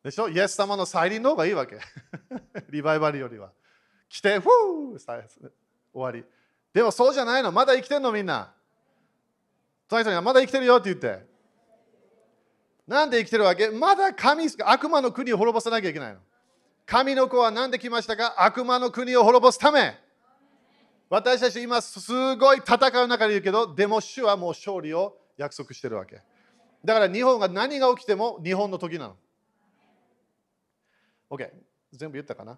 [0.03, 0.27] でしょ？
[0.29, 1.79] イエス様の再臨の方がいいわけ。
[2.69, 3.51] リバイバルよりは。
[4.09, 5.51] 来て、ふー終
[5.93, 6.25] わり。
[6.73, 7.51] でもそうじゃないの。
[7.51, 8.53] まだ生きてんのみんな。
[9.87, 11.25] 隣人にはまだ生きてるよって言って。
[12.89, 13.69] なんで生きてるわけ？
[13.69, 16.17] まだ神、悪魔の国を滅ぼさなきゃいけないの。
[16.87, 18.33] 神の子は何で来ましたか？
[18.43, 19.95] 悪魔の国を滅ぼすため。
[21.07, 26.19] 私たち今すごい戦う中でいるけど、でも主はもう勝利を約束してるわけ。
[26.83, 29.15] だから日本が何が起きても日本の時なの。
[31.29, 31.47] OK。
[31.93, 32.57] 全部言ったかな？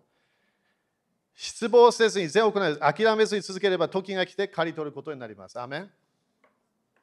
[1.36, 5.60] 失望せずに全を行い諦めずに続ければ時が来て刈り取ることになります。
[5.60, 5.92] アメン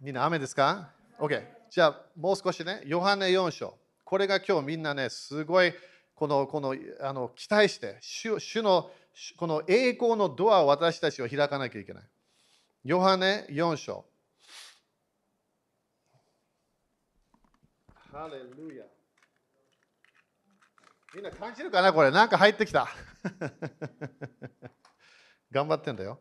[0.00, 0.96] みんな雨ですか？
[1.18, 1.44] ?OK。
[1.70, 3.78] じゃあもう少しね、ヨハネ4章。
[4.04, 5.74] これが今日みんなね、すごい
[6.14, 8.90] このこのあの期待して主、主の
[9.36, 12.04] この栄光のドアを私たちは開かなきゃいけない。
[12.84, 14.04] ヨハネ4章。
[18.10, 18.84] ハレルヤ。
[21.14, 22.10] みんな感じるかなこれ。
[22.10, 22.88] なんか入ってきた。
[25.50, 26.20] 頑張ってんだよ。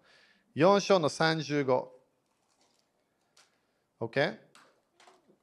[0.55, 1.89] 4章の35。
[3.99, 4.37] OK?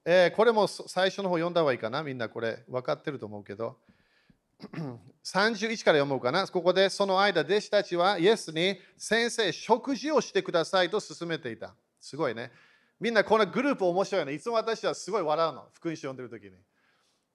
[0.05, 3.78] えー、これも最初の方読んだ方がいいかなみんなこれ分かってると思うけど。
[5.24, 6.46] 31から読もうかな。
[6.46, 11.74] ここでその間、弟子たちはイエスに先生、食事をしてくださいと勧めていた。
[12.00, 12.52] すごいね。
[13.00, 14.34] みんなこのグループ面白いね。
[14.34, 15.68] いつも私はすごい笑うの。
[15.72, 16.57] 福音書読んでる時に。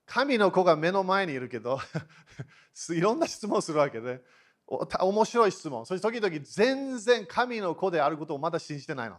[0.05, 1.79] 神の子が目の前にいるけど
[2.89, 4.21] いろんな質問するわけで、
[4.67, 5.85] 面白い質問。
[5.85, 9.17] そして時々全然神の子であることをまだ信じてないの。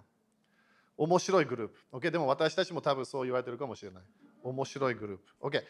[1.02, 1.96] 面白いグループ。
[1.96, 2.10] OK?
[2.10, 4.02] でも私たちも多分そう言われてるかもしれない。
[4.42, 5.24] 面白いグループ。
[5.48, 5.62] OK?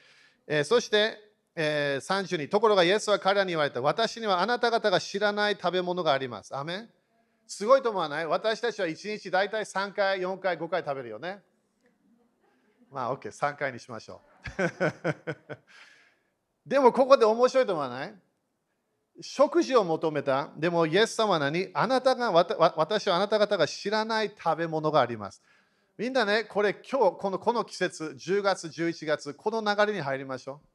[0.48, 1.16] えー、そして、
[1.54, 3.80] えー、32、ところがイエスは彼らに言われた。
[3.80, 6.56] 私にはあなた方が知らない食べ物があります。
[6.56, 6.90] アメン？
[7.46, 8.26] すごいと思わない？
[8.26, 11.40] 私たちは1日大体3回、4回、5回食べるよね。
[12.90, 14.20] まあ OK、3回にしましょ
[14.58, 14.62] う。
[16.66, 18.14] でもここで面白いと思わない？
[19.20, 20.50] 食事を求めた。
[20.56, 25.42] でも、イエス様は何あなたが、私はあなた方が知らない食べ物があります。
[25.98, 30.70] みんなね、これ今日、このこの季節、10月、11月、この流れに入りましょう。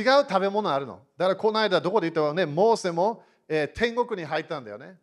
[0.00, 1.00] 違う食べ物あるの。
[1.16, 4.98] だからこの間どこで言ったかね、モーセも、えー、天国に入ったんだよね。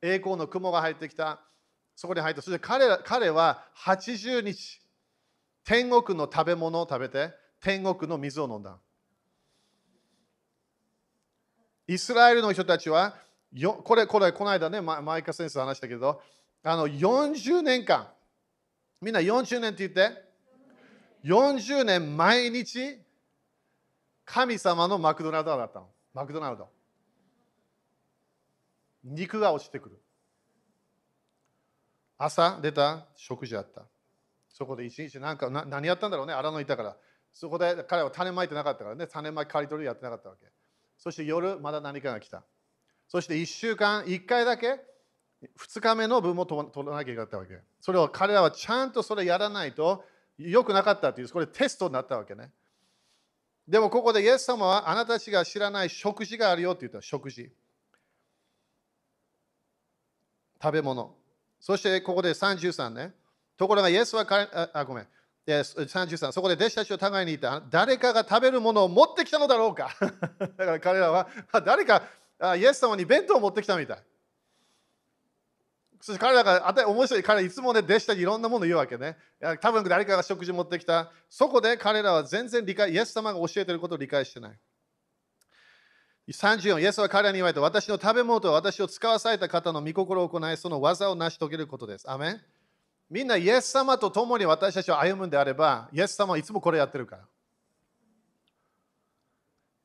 [0.00, 1.40] 栄光の雲が入ってきた。
[1.94, 2.42] そこに入った。
[2.42, 4.80] そして彼彼は80日、
[5.64, 8.78] 天国の食べ物を食べて、天国の水を飲んだ。
[11.88, 13.16] イスラエルの人たちは、
[13.52, 16.20] よこれ、これ、この間ね、マイカ先生話したけど、
[16.62, 18.08] あの40年間、
[19.00, 20.22] みんな40年って言って、
[21.24, 22.98] 40年毎日、
[24.26, 25.88] 神様のマクドナルドだったの。
[26.12, 26.68] マクドナルド。
[29.02, 29.98] 肉が落ちてくる。
[32.18, 33.86] 朝出た食事あった。
[34.50, 36.96] そこで一日なんか何やったんだろうね、荒野いたから。
[37.32, 40.57] そこで彼は種まいてなかったからね、種まき刈り取りやってなかったわけ。
[40.98, 42.44] そして夜、まだ何かが来た。
[43.06, 44.80] そして1週間、1回だけ、
[45.56, 47.58] 2日目の分も取らなきゃいけなかったわけ。
[47.80, 50.04] それを彼らはちゃんとそれやらないと
[50.36, 52.50] 良くなかったという、これテストになったわけね。
[53.68, 57.50] でもここでイエス様はあなたたちが知らない食事があるよって言った食事。
[60.60, 61.14] 食べ物。
[61.60, 63.14] そしてここで33ね。
[63.56, 65.06] ところがイエスは彼ああごめん。
[65.48, 69.96] で33そこで弟子たちを互いに言った誰かが食べるものを持ってきたのだろうか。
[70.38, 71.26] だから彼らは
[71.64, 72.02] 誰か
[72.58, 74.02] イエス様に弁当を持ってきたみたい。
[76.02, 79.16] そして彼らが面白い彼らいつもね弟子たちいろんなもの言うわけね。
[79.62, 81.10] 多分誰かが食事持ってきた。
[81.30, 84.58] そこで彼らは全然理解イエス様が教えていることを理解してない。
[86.30, 87.62] 34イエスは彼らに言われた。
[87.62, 92.10] 私の食べ物と私を使わされた方の御心を行いその技を成し遂げることです。
[92.10, 92.42] アメン。
[93.10, 97.22] みんなイエス様と共に私たちを歩むんであれば、イエス様はいつもこれやってるから。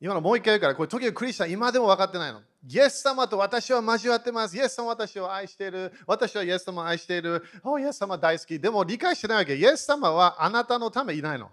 [0.02, 2.42] 今のもう一回言うから、これ時々クリスチャン今でも分かってないの。
[2.68, 4.58] イエス様と私は交わってます。
[4.58, 5.94] イエス様は私を愛している。
[6.06, 7.42] 私はイエス様を愛している。
[7.64, 8.60] おイエス様大好き。
[8.60, 9.56] でも理解してないわけ。
[9.56, 11.50] イエス様はあなたのためいないの。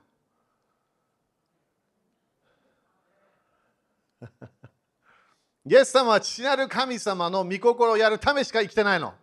[5.67, 9.15] イエス様は父なる神様の御心をやるためしか生きてないの。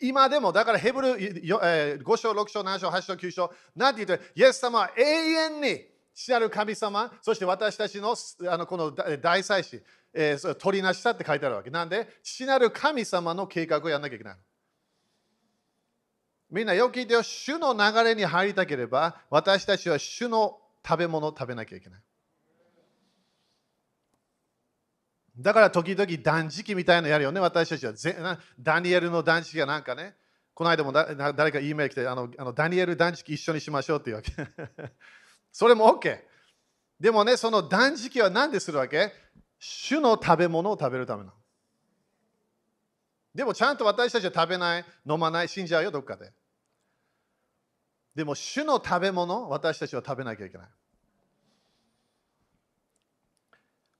[0.00, 8.14] 今でも、だからヘブル、5章、6章、7章、8章、9章、なんて言って、イエス様は永遠に父なる神様、そして私たちの
[8.48, 9.82] あのこの大祭司、
[10.14, 11.70] えー、取りなしたって書いてあるわけ。
[11.70, 14.36] なんで、父なる神様の計画をやらなきゃいけない。
[16.50, 22.00] みんなよく聞いてよ、主の流れに入りたければ、私たちは主の食べ物を食べなきゃいけない。
[25.38, 27.92] だから時々断食みたいなのやるよね、私たちは。
[28.58, 30.16] ダニエルの断食がなんかね、
[30.54, 30.92] この間も
[31.36, 34.32] 誰か E メール来てあのあの、ダニエル断食一緒にしましょうっていうわけ。
[35.52, 36.18] それも OK。
[36.98, 39.12] でもね、その断食は何でするわけ？
[39.58, 41.32] 主の食べ物を食べるための。
[43.34, 46.32] でもちゃんと私たちは食べない、飲まない、死んじゃうよ、どっかで。
[48.14, 50.68] でも主の食べ物、私たちは食べなきゃいけない。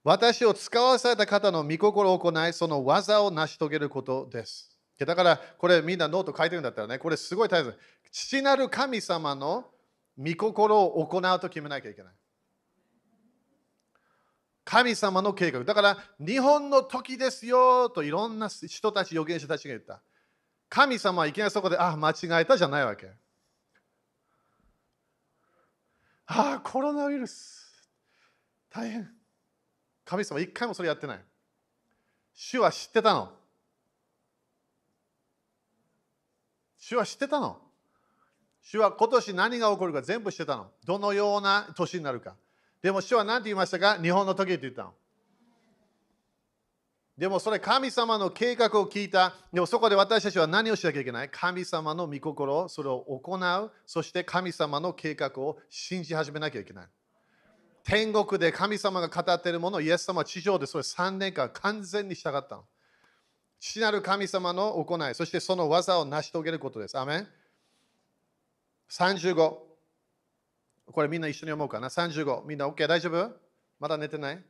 [0.07, 4.79] 私を使わされた方の御心を行い、その技を成し遂げることです。
[5.01, 7.77] だから、これみんなノート書いてるんだったらね、これすごい大切。
[8.13, 9.69] 父なる神様の
[10.17, 12.13] 御心を行うと決めなきゃいけない。
[14.63, 15.65] 神様の計画。
[15.65, 20.01] だから、日本の時ですよといろんな人たち、預言者たちが言った。
[20.69, 23.11] 神様はいきなりそこで、あ、間違えたじゃないわけ。
[26.27, 27.91] ああ、コロナウイルス。
[28.71, 29.16] 大変。
[30.07, 31.21] 神様一回もそれやってない。
[32.33, 33.31] 主は知ってたの。
[36.79, 37.59] 主は知ってたの。
[38.63, 40.69] 主は今年何が起こるか全部知ってたの。
[40.87, 42.35] どのような年になるか。
[42.81, 43.99] でも主は何て言いましたか？
[44.01, 44.95] 日本の時って言ったの。
[47.19, 49.35] でもそれ神様の計画を聞いた。
[49.53, 51.31] でもそこで私たちは何をしなきゃいけない？
[51.31, 53.73] 神様の御心をそれを行う。
[53.87, 56.87] そして神様の計画を信じ始めなきゃいけない。
[57.89, 62.64] 天国で神様が語っているものをイエス様は地上でそれ3年間完全に従ったの。
[63.61, 66.99] 父なる神様の行い、そしてその技を成し遂げることです。
[66.99, 67.28] アメン
[68.91, 69.57] 35。
[70.93, 71.89] これみんな一緒に読もうかな。
[71.89, 72.43] 35。
[72.45, 72.87] みんな OK?
[72.89, 73.32] 大丈夫？
[73.78, 74.45] まだ寝てない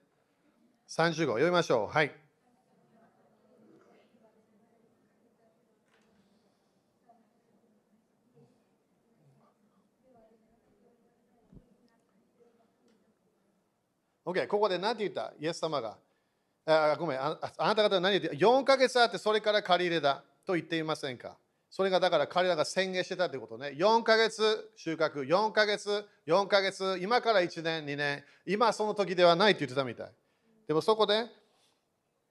[0.88, 1.26] ?35。
[1.26, 1.94] 読みましょう。
[1.94, 2.25] はい。
[14.26, 15.32] OK、ここで何て言った？
[15.38, 15.96] イエス様が。
[16.66, 21.36] あごめんあ、あなた方何言って ?4 ヶ月あってそれから借り入れだと言っていませんか？
[21.70, 23.68] それがだから彼らが宣言してたってことね。
[23.76, 30.12] 4ヶ月収穫、4ヶ月、4ヶ月、今から1年、2年、今その時ではないって言ってたみたい。
[30.66, 31.26] でもそこで、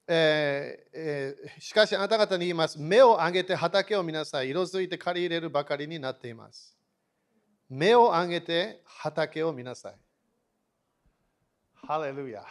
[0.08, 2.80] えーえー、しかしあなた方に言います。
[2.80, 4.50] 目を上げて畑を見なさい。
[4.50, 6.76] 色づいて借り入れるばかりになっています。
[7.70, 9.96] 目を上げて畑を見なさい。
[11.88, 12.44] ハレルヤ。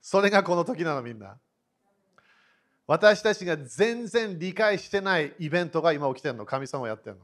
[0.00, 1.38] それがこの時なのみんな。
[2.86, 6.46] 私たちが全然理解してないイベントが今起きてるの。
[6.46, 7.22] 神様やってるの。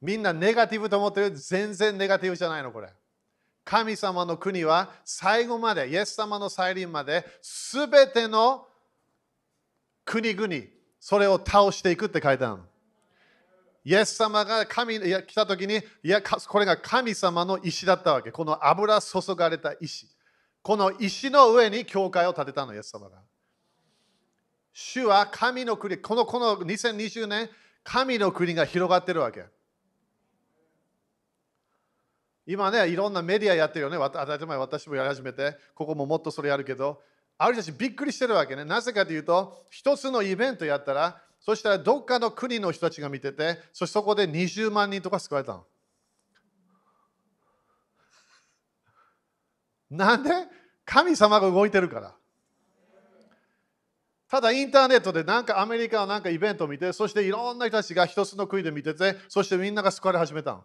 [0.00, 2.88] みんなネガティブと思ってる全然ネガティブじゃないのこれ。
[3.64, 8.66] 神様の国は最後まで、イエス様の再臨まで、すべての
[10.04, 10.54] 国々、
[10.98, 12.71] それを倒していくって書いてあるの。
[13.84, 18.30] イエス様が神いや来た時にいや、これが神様の石だったわけ。
[18.30, 20.08] この油注がれた石。
[20.62, 23.18] この石の上に教会を建てたの、イエス様が。
[24.72, 27.50] 主は神の国、このこの2020年、
[27.82, 29.44] 神の国が広がってるわけ。
[32.46, 33.96] 今ね、いろんなメディアやってるよね。
[33.98, 37.02] 当たり前私もやり始めて、ここももっとそれやるけど、
[37.38, 38.64] ある人たちびっくりしてるわけね。
[38.64, 45.66] なぜかというと、一つのイベントやったら、そしたらどっかの国の人たちが見てて、そしてそこで20万人とか救われたの。
[49.90, 50.30] なんで？
[50.84, 52.14] 神様が動いてるから。
[54.28, 60.64] ただインターネットでなんかアメリカのなんかイベントを見て、そしていろんな人たちが一つの国で見てて、そしてみんなが救われ始めたの。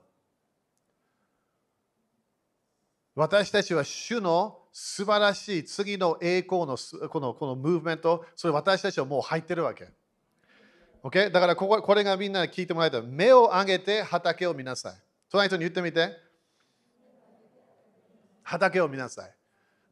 [3.15, 6.77] 私たちは主の素晴らしい次の栄光の
[7.09, 9.89] このこのムーブメント、それ私たちはもう入ってるわけ。
[11.03, 11.31] Okay?
[11.31, 13.01] だからこここれがみんな聞いてもらいたい。
[13.03, 14.93] 目を上げて畑を見なさい。
[15.29, 16.11] 隣人に言ってみて。
[18.43, 19.33] 畑を見なさい。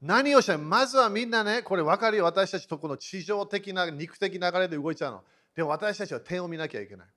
[0.02, 2.26] 何をしたいまずはみんなね、これ分かるよ。
[2.26, 5.24] 私たちとこの地上的な肉的流れで動いちゃうの。
[5.56, 7.08] でも私たちは点を見なきゃいけない。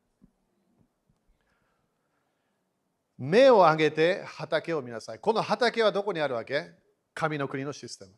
[3.19, 5.19] 目を上げて畑を見なさい。
[5.19, 6.71] この畑はどこにあるわけ？
[7.15, 8.13] 神の国のシステム。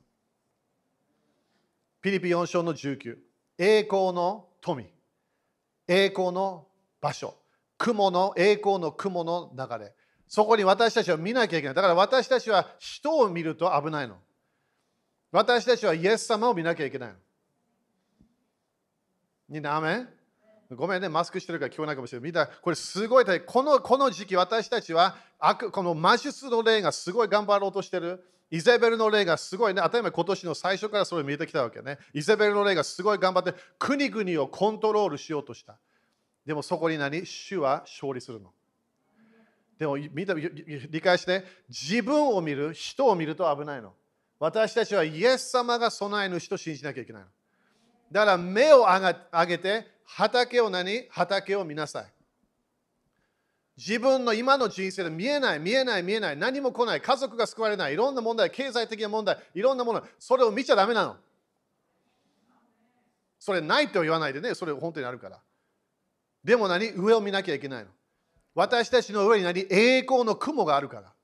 [2.02, 3.16] ピリピ4章の19。
[3.58, 4.86] 栄光の富。
[5.92, 6.68] 栄光の
[7.00, 7.34] 場所。
[7.76, 9.92] 雲の栄光の雲の流れ。
[10.28, 11.74] そこに私たちは見なきゃいけない。
[11.74, 14.16] だから私たちは人を見ると危ないの。
[15.32, 17.12] 私たちはイエス様を見なきゃいけない。
[19.48, 20.08] みんな、アメン？
[20.76, 22.24] ごめんね、マスクしてるから聞こえないかもしれない。
[22.26, 28.24] みんな、これすごいこのこの時期、私たちは悪この魔術の霊がすごい頑張ろうとしてる。
[28.50, 31.98] イゼベルの霊がすごいね、当たり前今年の最初からそれ見えてきたわけね。
[32.12, 35.78] イゼベルの霊がすごい頑張って国々をコントロールしようとした。
[36.44, 37.24] でもそこに何？
[37.24, 38.50] 主は勝利するの。
[39.78, 43.94] でも見た理解して、自分を見る、人を見ると危ないの。
[44.38, 47.28] 私たちはイエス様が備え主と信じなきゃいけないの。
[48.10, 51.06] だから目を上げて、畑を何？
[51.08, 52.12] 畑を見なさい。
[53.80, 61.16] 自分の今の人生で見えない、見えない、見えない、何も来ない、家族が救われない、いろんな問題、経済的な問題、いろんなもの、それを見ちゃだめなの。
[63.38, 65.40] それないと言わないでね、それ本当にあるから。
[66.44, 66.90] でも何？
[66.92, 67.90] 上を見なきゃいけないの。
[68.54, 69.66] 私たちの上に何？
[69.70, 71.14] 栄光の雲があるから。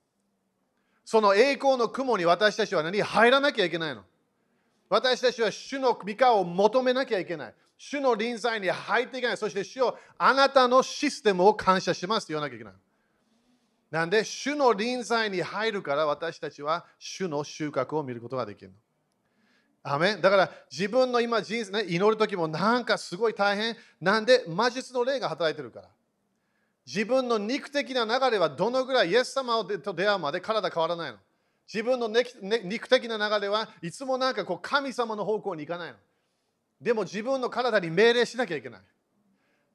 [1.05, 3.03] その栄光の雲に私たちは何？
[3.03, 4.03] 入らなきゃいけないの。
[4.89, 7.55] 私たちは主の御顔を求めなきゃいけない。
[7.79, 9.37] 主の臨在に入っていけない。
[9.37, 12.75] そして主をあなたのシステムを感謝しますと言わなきゃいけない。
[13.91, 18.73] なんで、主の臨在に入るから私たちは主の収穫を見ることができる。
[19.83, 23.77] アメだから自分の今人生、ね、祈る時もなんかすごい大変。
[24.01, 25.89] なんで魔術の霊が働いてるから。
[26.85, 31.19] 自分の肉的な流れはどのぐらいイエス様と出会うまで体変わらないの。
[31.73, 35.97] 自分の肉的な流れはいつもなんかこう神様の方向に行かないの。
[36.81, 38.81] でも自分の体に命令しなきゃいけない。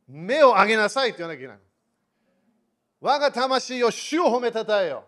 [0.08, 1.60] 目を上げなさいって言わなきゃいけない。
[3.00, 5.06] 我が魂を主を褒めたたえよ。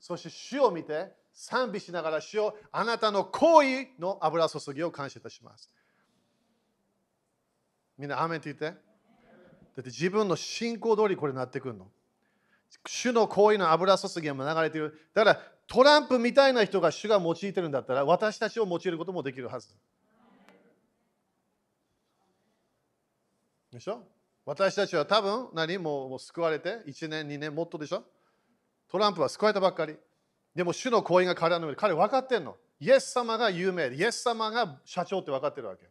[0.00, 5.70] そして主を見て賛美しながら主をあなたの行為の油注ぎを感謝いたします。
[7.96, 8.64] みんな、アメンって言って。
[8.66, 8.74] だっ
[9.76, 11.86] て自分の信仰通りこれになってくるの。
[12.86, 14.98] 主の行為の油注ぎが流れている。
[15.14, 19.68] だからトランプみたいな人が主が用いてるんだったら私たちを用いることもできるはず。
[23.72, 24.02] でしょ？
[24.46, 25.78] 私たちは多分何？
[25.78, 28.02] もう救われて1年、2年もっとでしょ？
[28.90, 29.96] トランプは救われたばっかり。
[30.54, 32.56] でも主の行為が彼の上で彼分かってんの。
[32.80, 35.86] イエス様が有名で、イエス様が社長って分かってるわけ。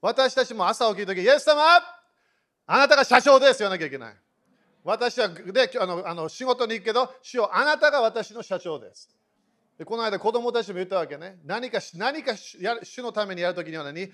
[0.00, 1.62] 私たちも朝起きるとき、イエス様
[2.66, 4.14] あなたが社長です言わなきゃいけない。
[4.82, 9.08] 私はであのあの仕事に行くけど、主よあなたが私の社長です。
[9.78, 11.38] でこの間子供たちも言ったわけね。
[11.46, 14.10] 何か何か主のためにやるときには何？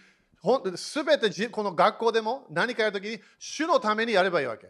[0.76, 4.68] すべてこの学校でも何かやるときに主のためにやればいいわけ。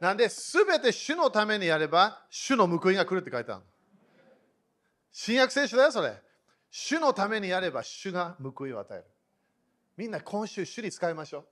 [0.00, 3.62] なんで、すべて主のためにやれば、主の報いが来るって書いてある。
[5.12, 6.18] 新約聖書だよ、それ。
[6.70, 9.04] 主のためにやれば、主が報いを与える。
[9.96, 11.46] みんな今週、主に使いましょう。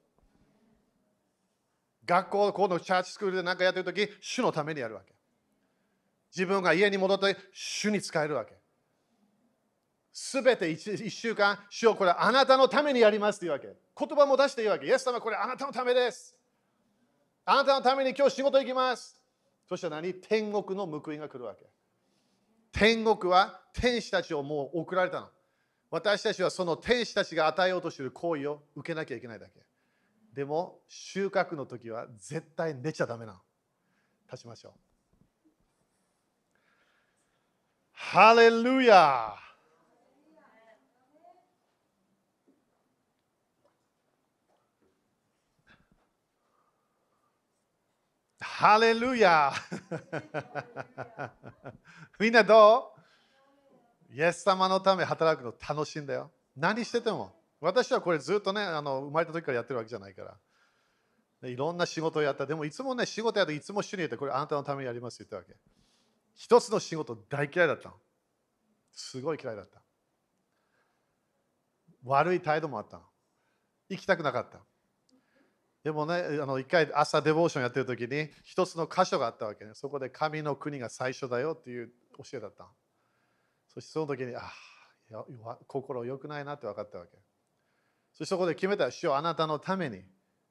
[2.07, 5.15] 学校、このチャーチスクールで何かやってるとき、主のためにやるわけ。
[6.35, 8.58] 自分が家に戻って、主に使えるわけ。
[10.21, 13.69] すべて 1, 1週間、主をこれあなたのためにやりますというわけ。
[13.69, 14.85] 言葉も出していいわけ。
[14.85, 16.35] イエス様これあなたのためです。
[17.45, 19.23] あなたのために今日仕事行きます。
[19.69, 20.15] そしたら何？
[20.15, 21.67] 天国の報いが来るわけ。
[22.73, 25.29] 天国は天使たちをもう送られたの。
[25.89, 29.53] 私たちはその天使たちが与えようとしている行為を受けなきゃいけないだけ。
[30.35, 33.39] でも収穫の時は絶対寝ちゃだめなの。
[34.31, 34.73] 立ちましょう。
[37.93, 39.33] ハレルヤ
[48.59, 49.53] ハレルヤ
[52.19, 52.93] みんなど
[54.11, 54.17] う？
[54.17, 56.33] イエス様のため働くの楽しいんだよ。
[56.57, 57.33] 何してても。
[57.61, 60.37] 私はこれずっとね、あの生まれた時からやってるわけじゃないか
[61.41, 61.49] ら。
[61.49, 62.47] いろんな仕事をやった。
[62.47, 65.57] でもいつもね、仕事やっていつも主に言って、これあなたのためにやりますって言ったわけ。
[66.35, 67.95] 一つの仕事大嫌いだったの。
[68.91, 69.81] すごい嫌いだった。
[72.03, 73.05] 悪い態度もあったの。
[73.89, 74.59] 行きたくなかった。
[75.85, 79.71] でもね、あの一回朝デボーションやってる時に一つの箇所があったわけね。
[79.75, 82.67] そこで神の国が最初だよっていう教えだった。
[83.73, 84.51] そしてその時に、あ
[85.13, 87.13] あ、心良くないなって分かったわけ。
[88.13, 90.03] そしてそこで決めた、主よあなたのために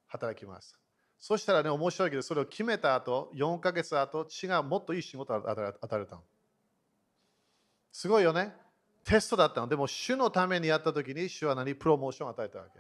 [0.08, 0.80] 働きます。
[1.20, 6.24] そしたらね、面白いけど、それを決めた後、4ヶ月後、違う、もっといい仕事を与えたの。
[7.92, 8.56] すごいよね。
[9.04, 9.68] テストだったの。
[9.68, 11.76] でも、主のためにやった時に、主は何？
[11.76, 12.80] プロモーションを与えたわけ。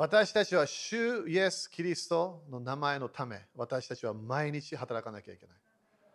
[0.00, 5.56] 私たちは主イエス・キリストの名前のため、私たちは毎日働かなきゃいけない。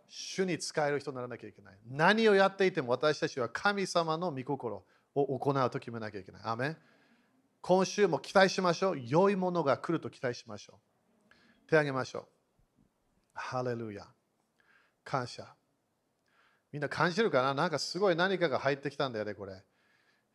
[0.07, 1.77] 主に使える人にならなきゃいけない。
[1.87, 4.83] 何をやっていても私たちは神様の御心
[5.13, 6.41] を行うと決めなきゃいけない。
[6.45, 6.77] アメ
[7.61, 8.99] 今週も期待しましょう。
[8.99, 10.79] 良いものが来ると期待しましょ
[11.67, 11.69] う。
[11.69, 12.25] 手を挙げましょう。
[13.35, 14.07] ハレルヤ。
[15.03, 15.45] 感謝。
[16.71, 17.53] みんな感じるかな？
[17.53, 19.61] なんかすごい何かが入ってきたんだよね、これ。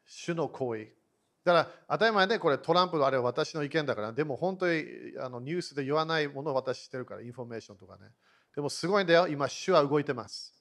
[0.06, 0.99] 主の行為。
[1.44, 4.84] だから当たり前ね、これトランプのあれは私の意見だから、でも本当に
[5.18, 8.10] あのニュースで言わないものを私してるから、インフォメーションとかね。
[8.54, 10.54] でもすごいんだよ、今、主は動いてます。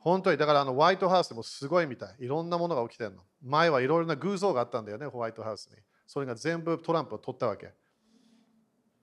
[0.00, 2.14] 本当に、だからあのホワイトハウスでもすごいみたい。
[2.20, 3.22] いろんなものが起きてるの。
[3.42, 5.76] 前はいろいろな偶像があったんだよね、ホワイトハウスに。
[6.06, 7.72] それが全部トランプを取ったわけ。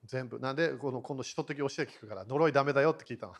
[0.05, 0.39] 全部。
[0.39, 3.33] なんで、このこの使徒的教え聞くから、呪いダメだよって聞いたの。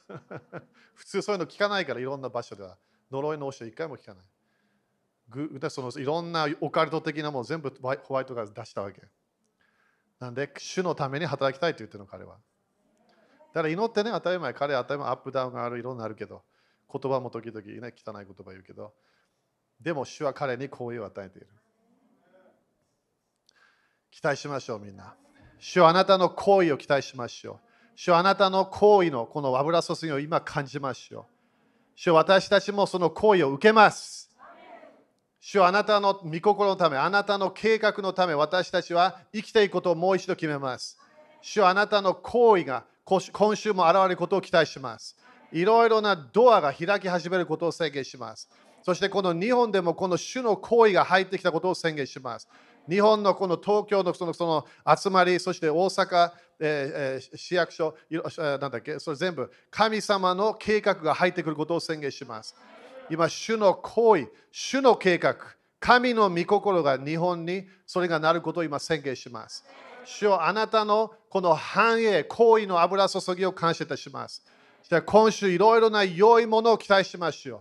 [0.93, 2.77] 普通そういうの聞かないから、いろんな場所では。
[3.11, 4.25] 呪いの教え一回も聞かない。
[5.69, 7.73] そのいろんなオカルト的なもの全部
[8.03, 9.01] ホワイトが出したわけ。
[10.19, 12.37] なんで、主のために働きたいと言ってるの、彼は。
[13.53, 16.43] だから祈ってね、当たり前、彼は当たり前、アップダウンがある、いろんなあるけど、
[16.91, 18.93] 言葉も時々ね、汚い言葉言うけど、
[19.81, 21.47] でも主は彼に好意を与えている。
[24.11, 25.15] 期待しましょう、みんな。
[25.59, 27.59] 主はあなたの行為を期待しましょう。
[27.95, 31.25] 主はあなたの行為のこの油注ぎを今感じましょう。
[31.95, 34.24] 主は私たちもその行為を受けます。
[35.47, 40.97] 主はあなたの御心のため、あなたの計画のため、私たちは生きていくことをもう一度決めます。
[41.39, 45.15] 主はあなたの行為が今週も現れることを期待します。
[45.51, 48.49] いろいろなドアが開き始めることを宣言します。
[48.81, 52.47] そしてこの日本でもこの主の行為が入ってきたことを宣言します。
[52.89, 54.65] 日本のこの東京のそのその
[54.97, 62.55] 集まり、そして大阪、えー、市役所、なんだっけ、それ全部神様の計画が入ってくることを宣言します。
[63.09, 65.35] 今、主の行為、主の計画、
[65.79, 69.63] 神の御心が日本にそれがなることを今宣言します。
[70.05, 74.43] 主よあなたのこの繁栄、行為の油注ぎを感謝いたします。
[75.05, 77.57] 今週いろいろな良いものを期待しましょ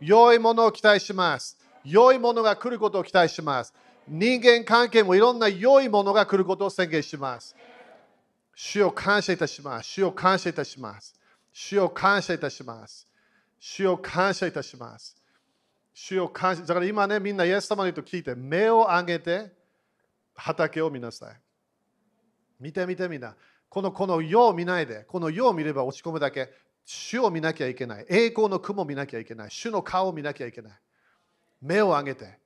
[0.00, 0.04] う。
[0.04, 1.58] 良いものを期待します。
[1.84, 3.72] 良いものが来ることを期待します。
[4.08, 7.56] 人間関係もいろんな良いものが来ることを宣言します。
[8.54, 9.88] 主を感謝いたします。
[9.88, 11.14] 主を感謝いたします。
[11.52, 13.05] 主を感謝いたします。
[13.58, 15.16] 主を感謝いたします。
[15.92, 16.62] 主を感謝。
[16.62, 19.52] だから今ね、みんなイエス様にと聞いて、目を上げて
[20.34, 21.40] 畑を見なさい。
[22.60, 23.34] 見て見てみんな。
[23.68, 26.50] このこの世を見ないで、この世を見れば落ち込むだけ。
[26.84, 28.06] 主を見なきゃいけない。
[28.08, 29.50] 栄光の雲を見なきゃいけない。
[29.50, 30.72] 主の顔を見なきゃいけない。
[31.60, 32.38] 目を上げて。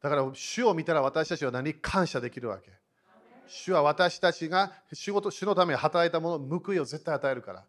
[0.00, 2.70] だから主を見たら私たちは何感謝できるわけ。
[3.46, 7.64] 主は私たちが仕事、主のために働いたもの、報いを絶対与えるから。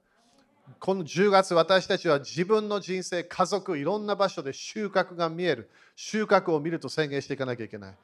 [0.79, 5.69] この10月、私たちは自分の人生、家族、いろんな場所で収穫が見える。
[5.95, 7.95] 収穫を見ると宣言していかなきゃいけない。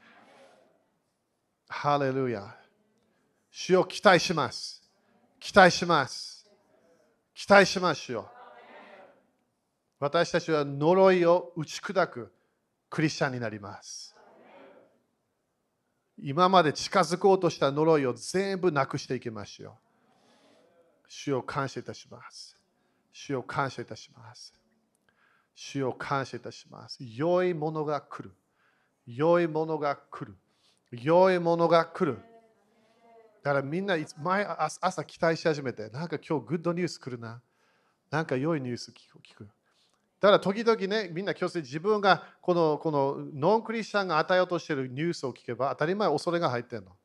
[1.68, 2.56] ハレルヤ。
[3.50, 4.82] 主を期待します。
[5.40, 6.50] 期待します。
[7.34, 8.26] 期待しましょう。
[10.00, 12.32] 私たちは呪いを打ち砕く
[12.90, 14.16] クリスチャンになります。
[16.18, 19.91] 今まで近づこうとした呪いを全部なくしていきましょう。
[21.14, 22.56] 主を感謝いたします。
[23.12, 24.54] 主を感謝いたします。
[25.54, 26.98] 主を感謝いたします。
[27.02, 28.34] 良いものが来る。
[29.06, 30.38] 良いものが来る。
[31.04, 32.18] 良いものが来る。
[33.44, 34.46] だからみんな前
[34.80, 37.42] 朝期待し始めて、なんか今日グッドニュース来るな。
[38.10, 39.50] なんか良いニュース聞く。
[40.22, 46.96] だから時々ね、みんな強制自分がこのこのノンクリスチャンが与えようとしているニュースを聞けば当たり前恐れが入ってるの。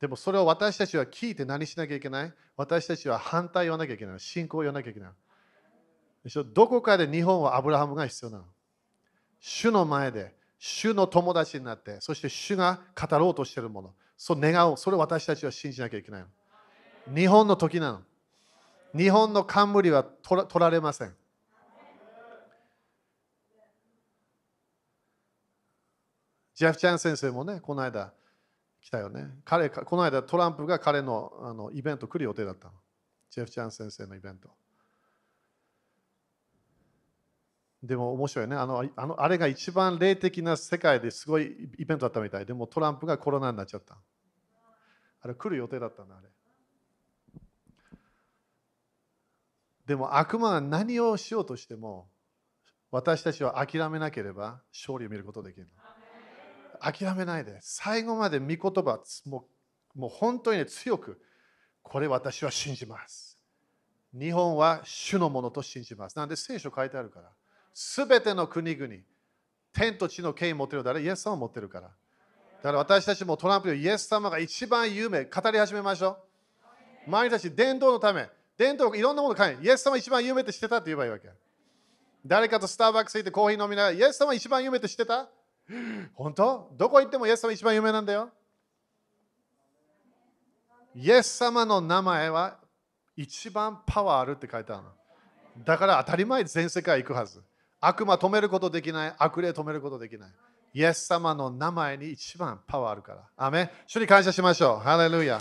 [0.00, 2.32] でもそれを私たちは聞いて何しなきゃいけない？
[2.56, 4.20] 私たちは反対を言わなきゃいけない。
[4.20, 5.10] 信仰を言わなきゃいけない。
[6.54, 8.44] どこかで日本はアブラハムが必要なの。
[9.40, 16.24] 主の前で、主の友達になって、そして主が語ろうとしているもの、そう願う、それを私たちは信じなきゃいけない。
[17.14, 18.02] 日本の時なの。
[18.94, 21.14] 日本の冠は取られません。
[26.54, 28.12] ジェフ・チャン先生もね、この間
[28.80, 29.30] 来たよね。
[29.44, 32.74] 彼、この間トランプが彼のあのイベント来る予定だったの。
[33.30, 34.50] ジェフ・チャン先生のイベント。
[37.82, 39.22] でも面白いねあのあの。
[39.22, 42.46] あれが一番霊的な世界ですごいイベントだったみたい。
[42.46, 43.96] でもトランプがコロナになっちゃった。
[45.22, 46.28] あれ来る予定だったんだ、あれ。
[49.86, 52.08] でも悪魔は何をしようとしても
[52.90, 55.68] 私たちは諦めなければ勝利を見ることができる。
[56.80, 59.44] 諦めないで最後まで御言葉も
[59.94, 61.20] うもう本当に、ね、強く
[61.82, 63.36] これ私は信じます。
[64.12, 66.16] 日本は主のものと信じます。
[66.16, 67.30] なんで聖書書いてあるから。
[67.74, 68.94] すべての国々、
[69.72, 71.00] 天と地の権威持ってる誰？
[71.02, 71.88] イエス様を持ってるから。
[71.88, 71.92] だ
[72.62, 76.18] から私たちもトランプでイエス様が一番有名、語り始めましょ
[77.06, 77.10] う。
[77.10, 78.28] 毎日伝道のため、
[78.58, 81.28] 伝統いろんなもの買えイエス様一番有名って知ってたって言えばいいわけ。
[82.26, 85.28] 誰かとスターバックス行ってコーヒー飲みながら、イエス様一番有名って知ってた？
[86.14, 86.70] 本当？
[86.76, 88.30] どこ行ってもイエス様一番有名なんだよ。
[90.94, 92.58] イエス様の名前は
[93.16, 94.90] 一番パワーあるって書いてあるの。
[95.64, 97.42] だから当たり前全世界行くはず。
[97.80, 100.30] 悪魔止めることできない、悪霊止めることできない。
[100.72, 103.28] イエス様の名前に一番パワーあるから。
[103.36, 104.78] アメ主に感謝しましょう。
[104.78, 105.40] ハレルヤ。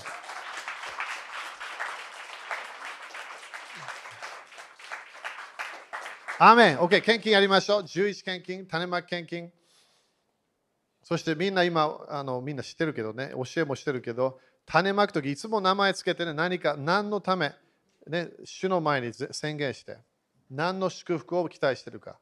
[6.38, 6.78] アーメン。
[6.80, 7.82] OK、献金やりましょう。
[7.82, 9.52] 11献金、種まき献金。
[11.10, 17.51] そしてみんな今、あのみんな知ってるけどね、教えもしてるけど、種まくときいつも名前つけてね、何か、何のため、
[18.05, 19.97] ね、主の前に宣言して、
[20.51, 22.20] 何の祝福を期待してるか。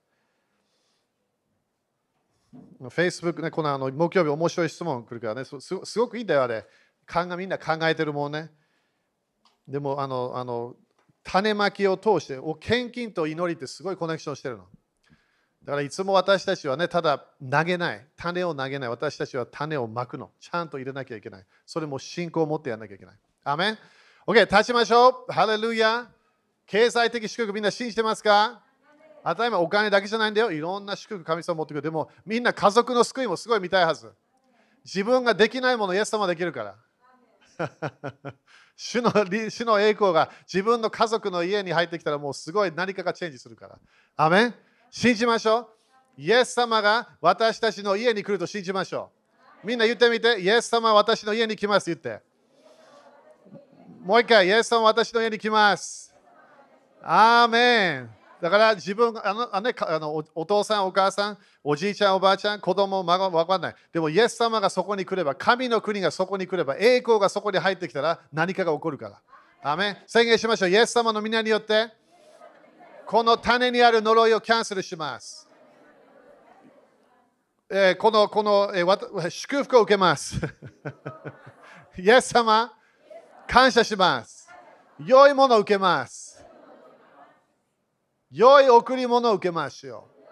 [2.84, 6.66] Facebook ね、このあの木曜日面白い質問来るからねす、すごくいいんだよ、あれ。
[7.06, 8.50] 考みんな考えてるもんね。
[9.68, 10.78] でも、あの、あの
[11.26, 14.70] 種まきを通して、お献金と祈りってすごいコネクションしてるの。
[15.68, 20.32] だからいつも私たちはね、ただ投げない、種を投げない、私たちは種をまくの。
[20.40, 21.46] ちゃんと入れなきゃいけない。
[21.66, 23.16] それも信仰を持ってやらなきゃいけない。
[23.44, 23.78] アメン
[24.26, 25.34] ?OK、立ちましょう。
[25.34, 26.08] ハレルヤ。
[26.68, 28.62] 経済的祝福みんな信じてますか？
[29.26, 30.54] 当たり前お金だけじゃないんだよ。
[30.54, 31.82] いろんな祝福神様持ってくる。
[31.82, 34.10] でもみんな家族の救いもすごい見たいはず。
[34.86, 36.76] 自分ができないもの、イエス様できるから。
[38.78, 43.78] 主の主の栄光が自分の家族の家に入ってきたらもうすごい何かがチェンジするから。
[44.16, 44.56] アメン
[44.90, 45.68] 信じましょう。
[46.18, 49.12] イエス様が私たちの家に来ると信じましょ
[49.64, 49.68] う。
[49.68, 52.22] みんな言ってみて、イエス様は私の家に来ます言って。
[54.02, 56.16] もう一回、イエス様は私の家に来ます。
[57.02, 58.10] アーメン。
[58.42, 63.76] だから自分あのあ、ね、あのお父さん、お母さん、おじいちゃん、おばあちゃん、子供、孫、わかんない。
[63.92, 69.22] でも、イエス様がそこに来れば、神の国がそこに来れば、栄光がそこに入ってきたら何かが起こるから。
[69.64, 70.70] アメン宣言しましょう。
[70.70, 71.92] イエス様の皆によって、
[73.08, 75.48] この種にある呪いをキャンセルします。
[77.70, 80.36] えー、このこの、えー、祝福を受けます。
[81.98, 82.74] イエス様、
[83.48, 84.50] 感謝します。
[85.00, 86.46] 良いものを受けます。
[88.30, 90.26] 良い贈り物を受けましょう。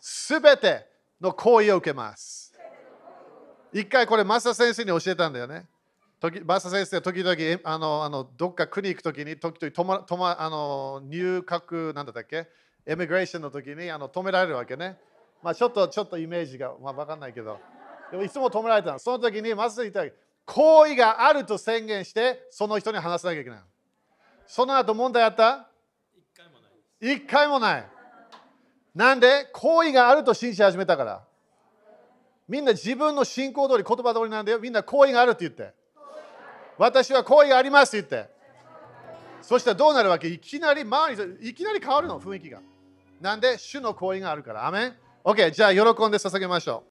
[0.00, 0.88] すべて
[1.20, 2.54] の行為を受けます。
[3.74, 5.66] 一回これ、マサ先生に教えたんだよね。
[6.20, 12.48] 時マサ先生は時々あのあのどっか国行くときに時々止ま止まあの入閣なんだったっけ？
[12.86, 14.96] エミグレーションの時にあの止められるわけね。
[15.42, 17.58] まあ、ちょっとちょっとイメージが、まあ、分かんないけど。
[18.10, 18.98] でもいつも止められたの。
[18.98, 23.58] その時にマサ先生言った行為があると宣言してその人に話さなきゃいけない。
[24.46, 25.68] その後問題あった？
[27.00, 27.86] 一回もない。
[28.94, 29.50] なんで？
[29.52, 31.24] 行為があると信じ始めたから。
[32.48, 34.60] みんな自分の信仰通り、言葉通りなんだよ。
[34.60, 35.74] みんな行為があるって言って。
[36.78, 38.30] 私は行為がありますって言って。
[39.42, 40.28] そしたらどうなるわけ？
[40.28, 42.60] いきなり周り、いきなり変わるの、雰囲気が。
[43.20, 44.66] なんで主の行為があるから。
[44.66, 46.82] アメン ?OK、じゃあ喜んで捧げましょう。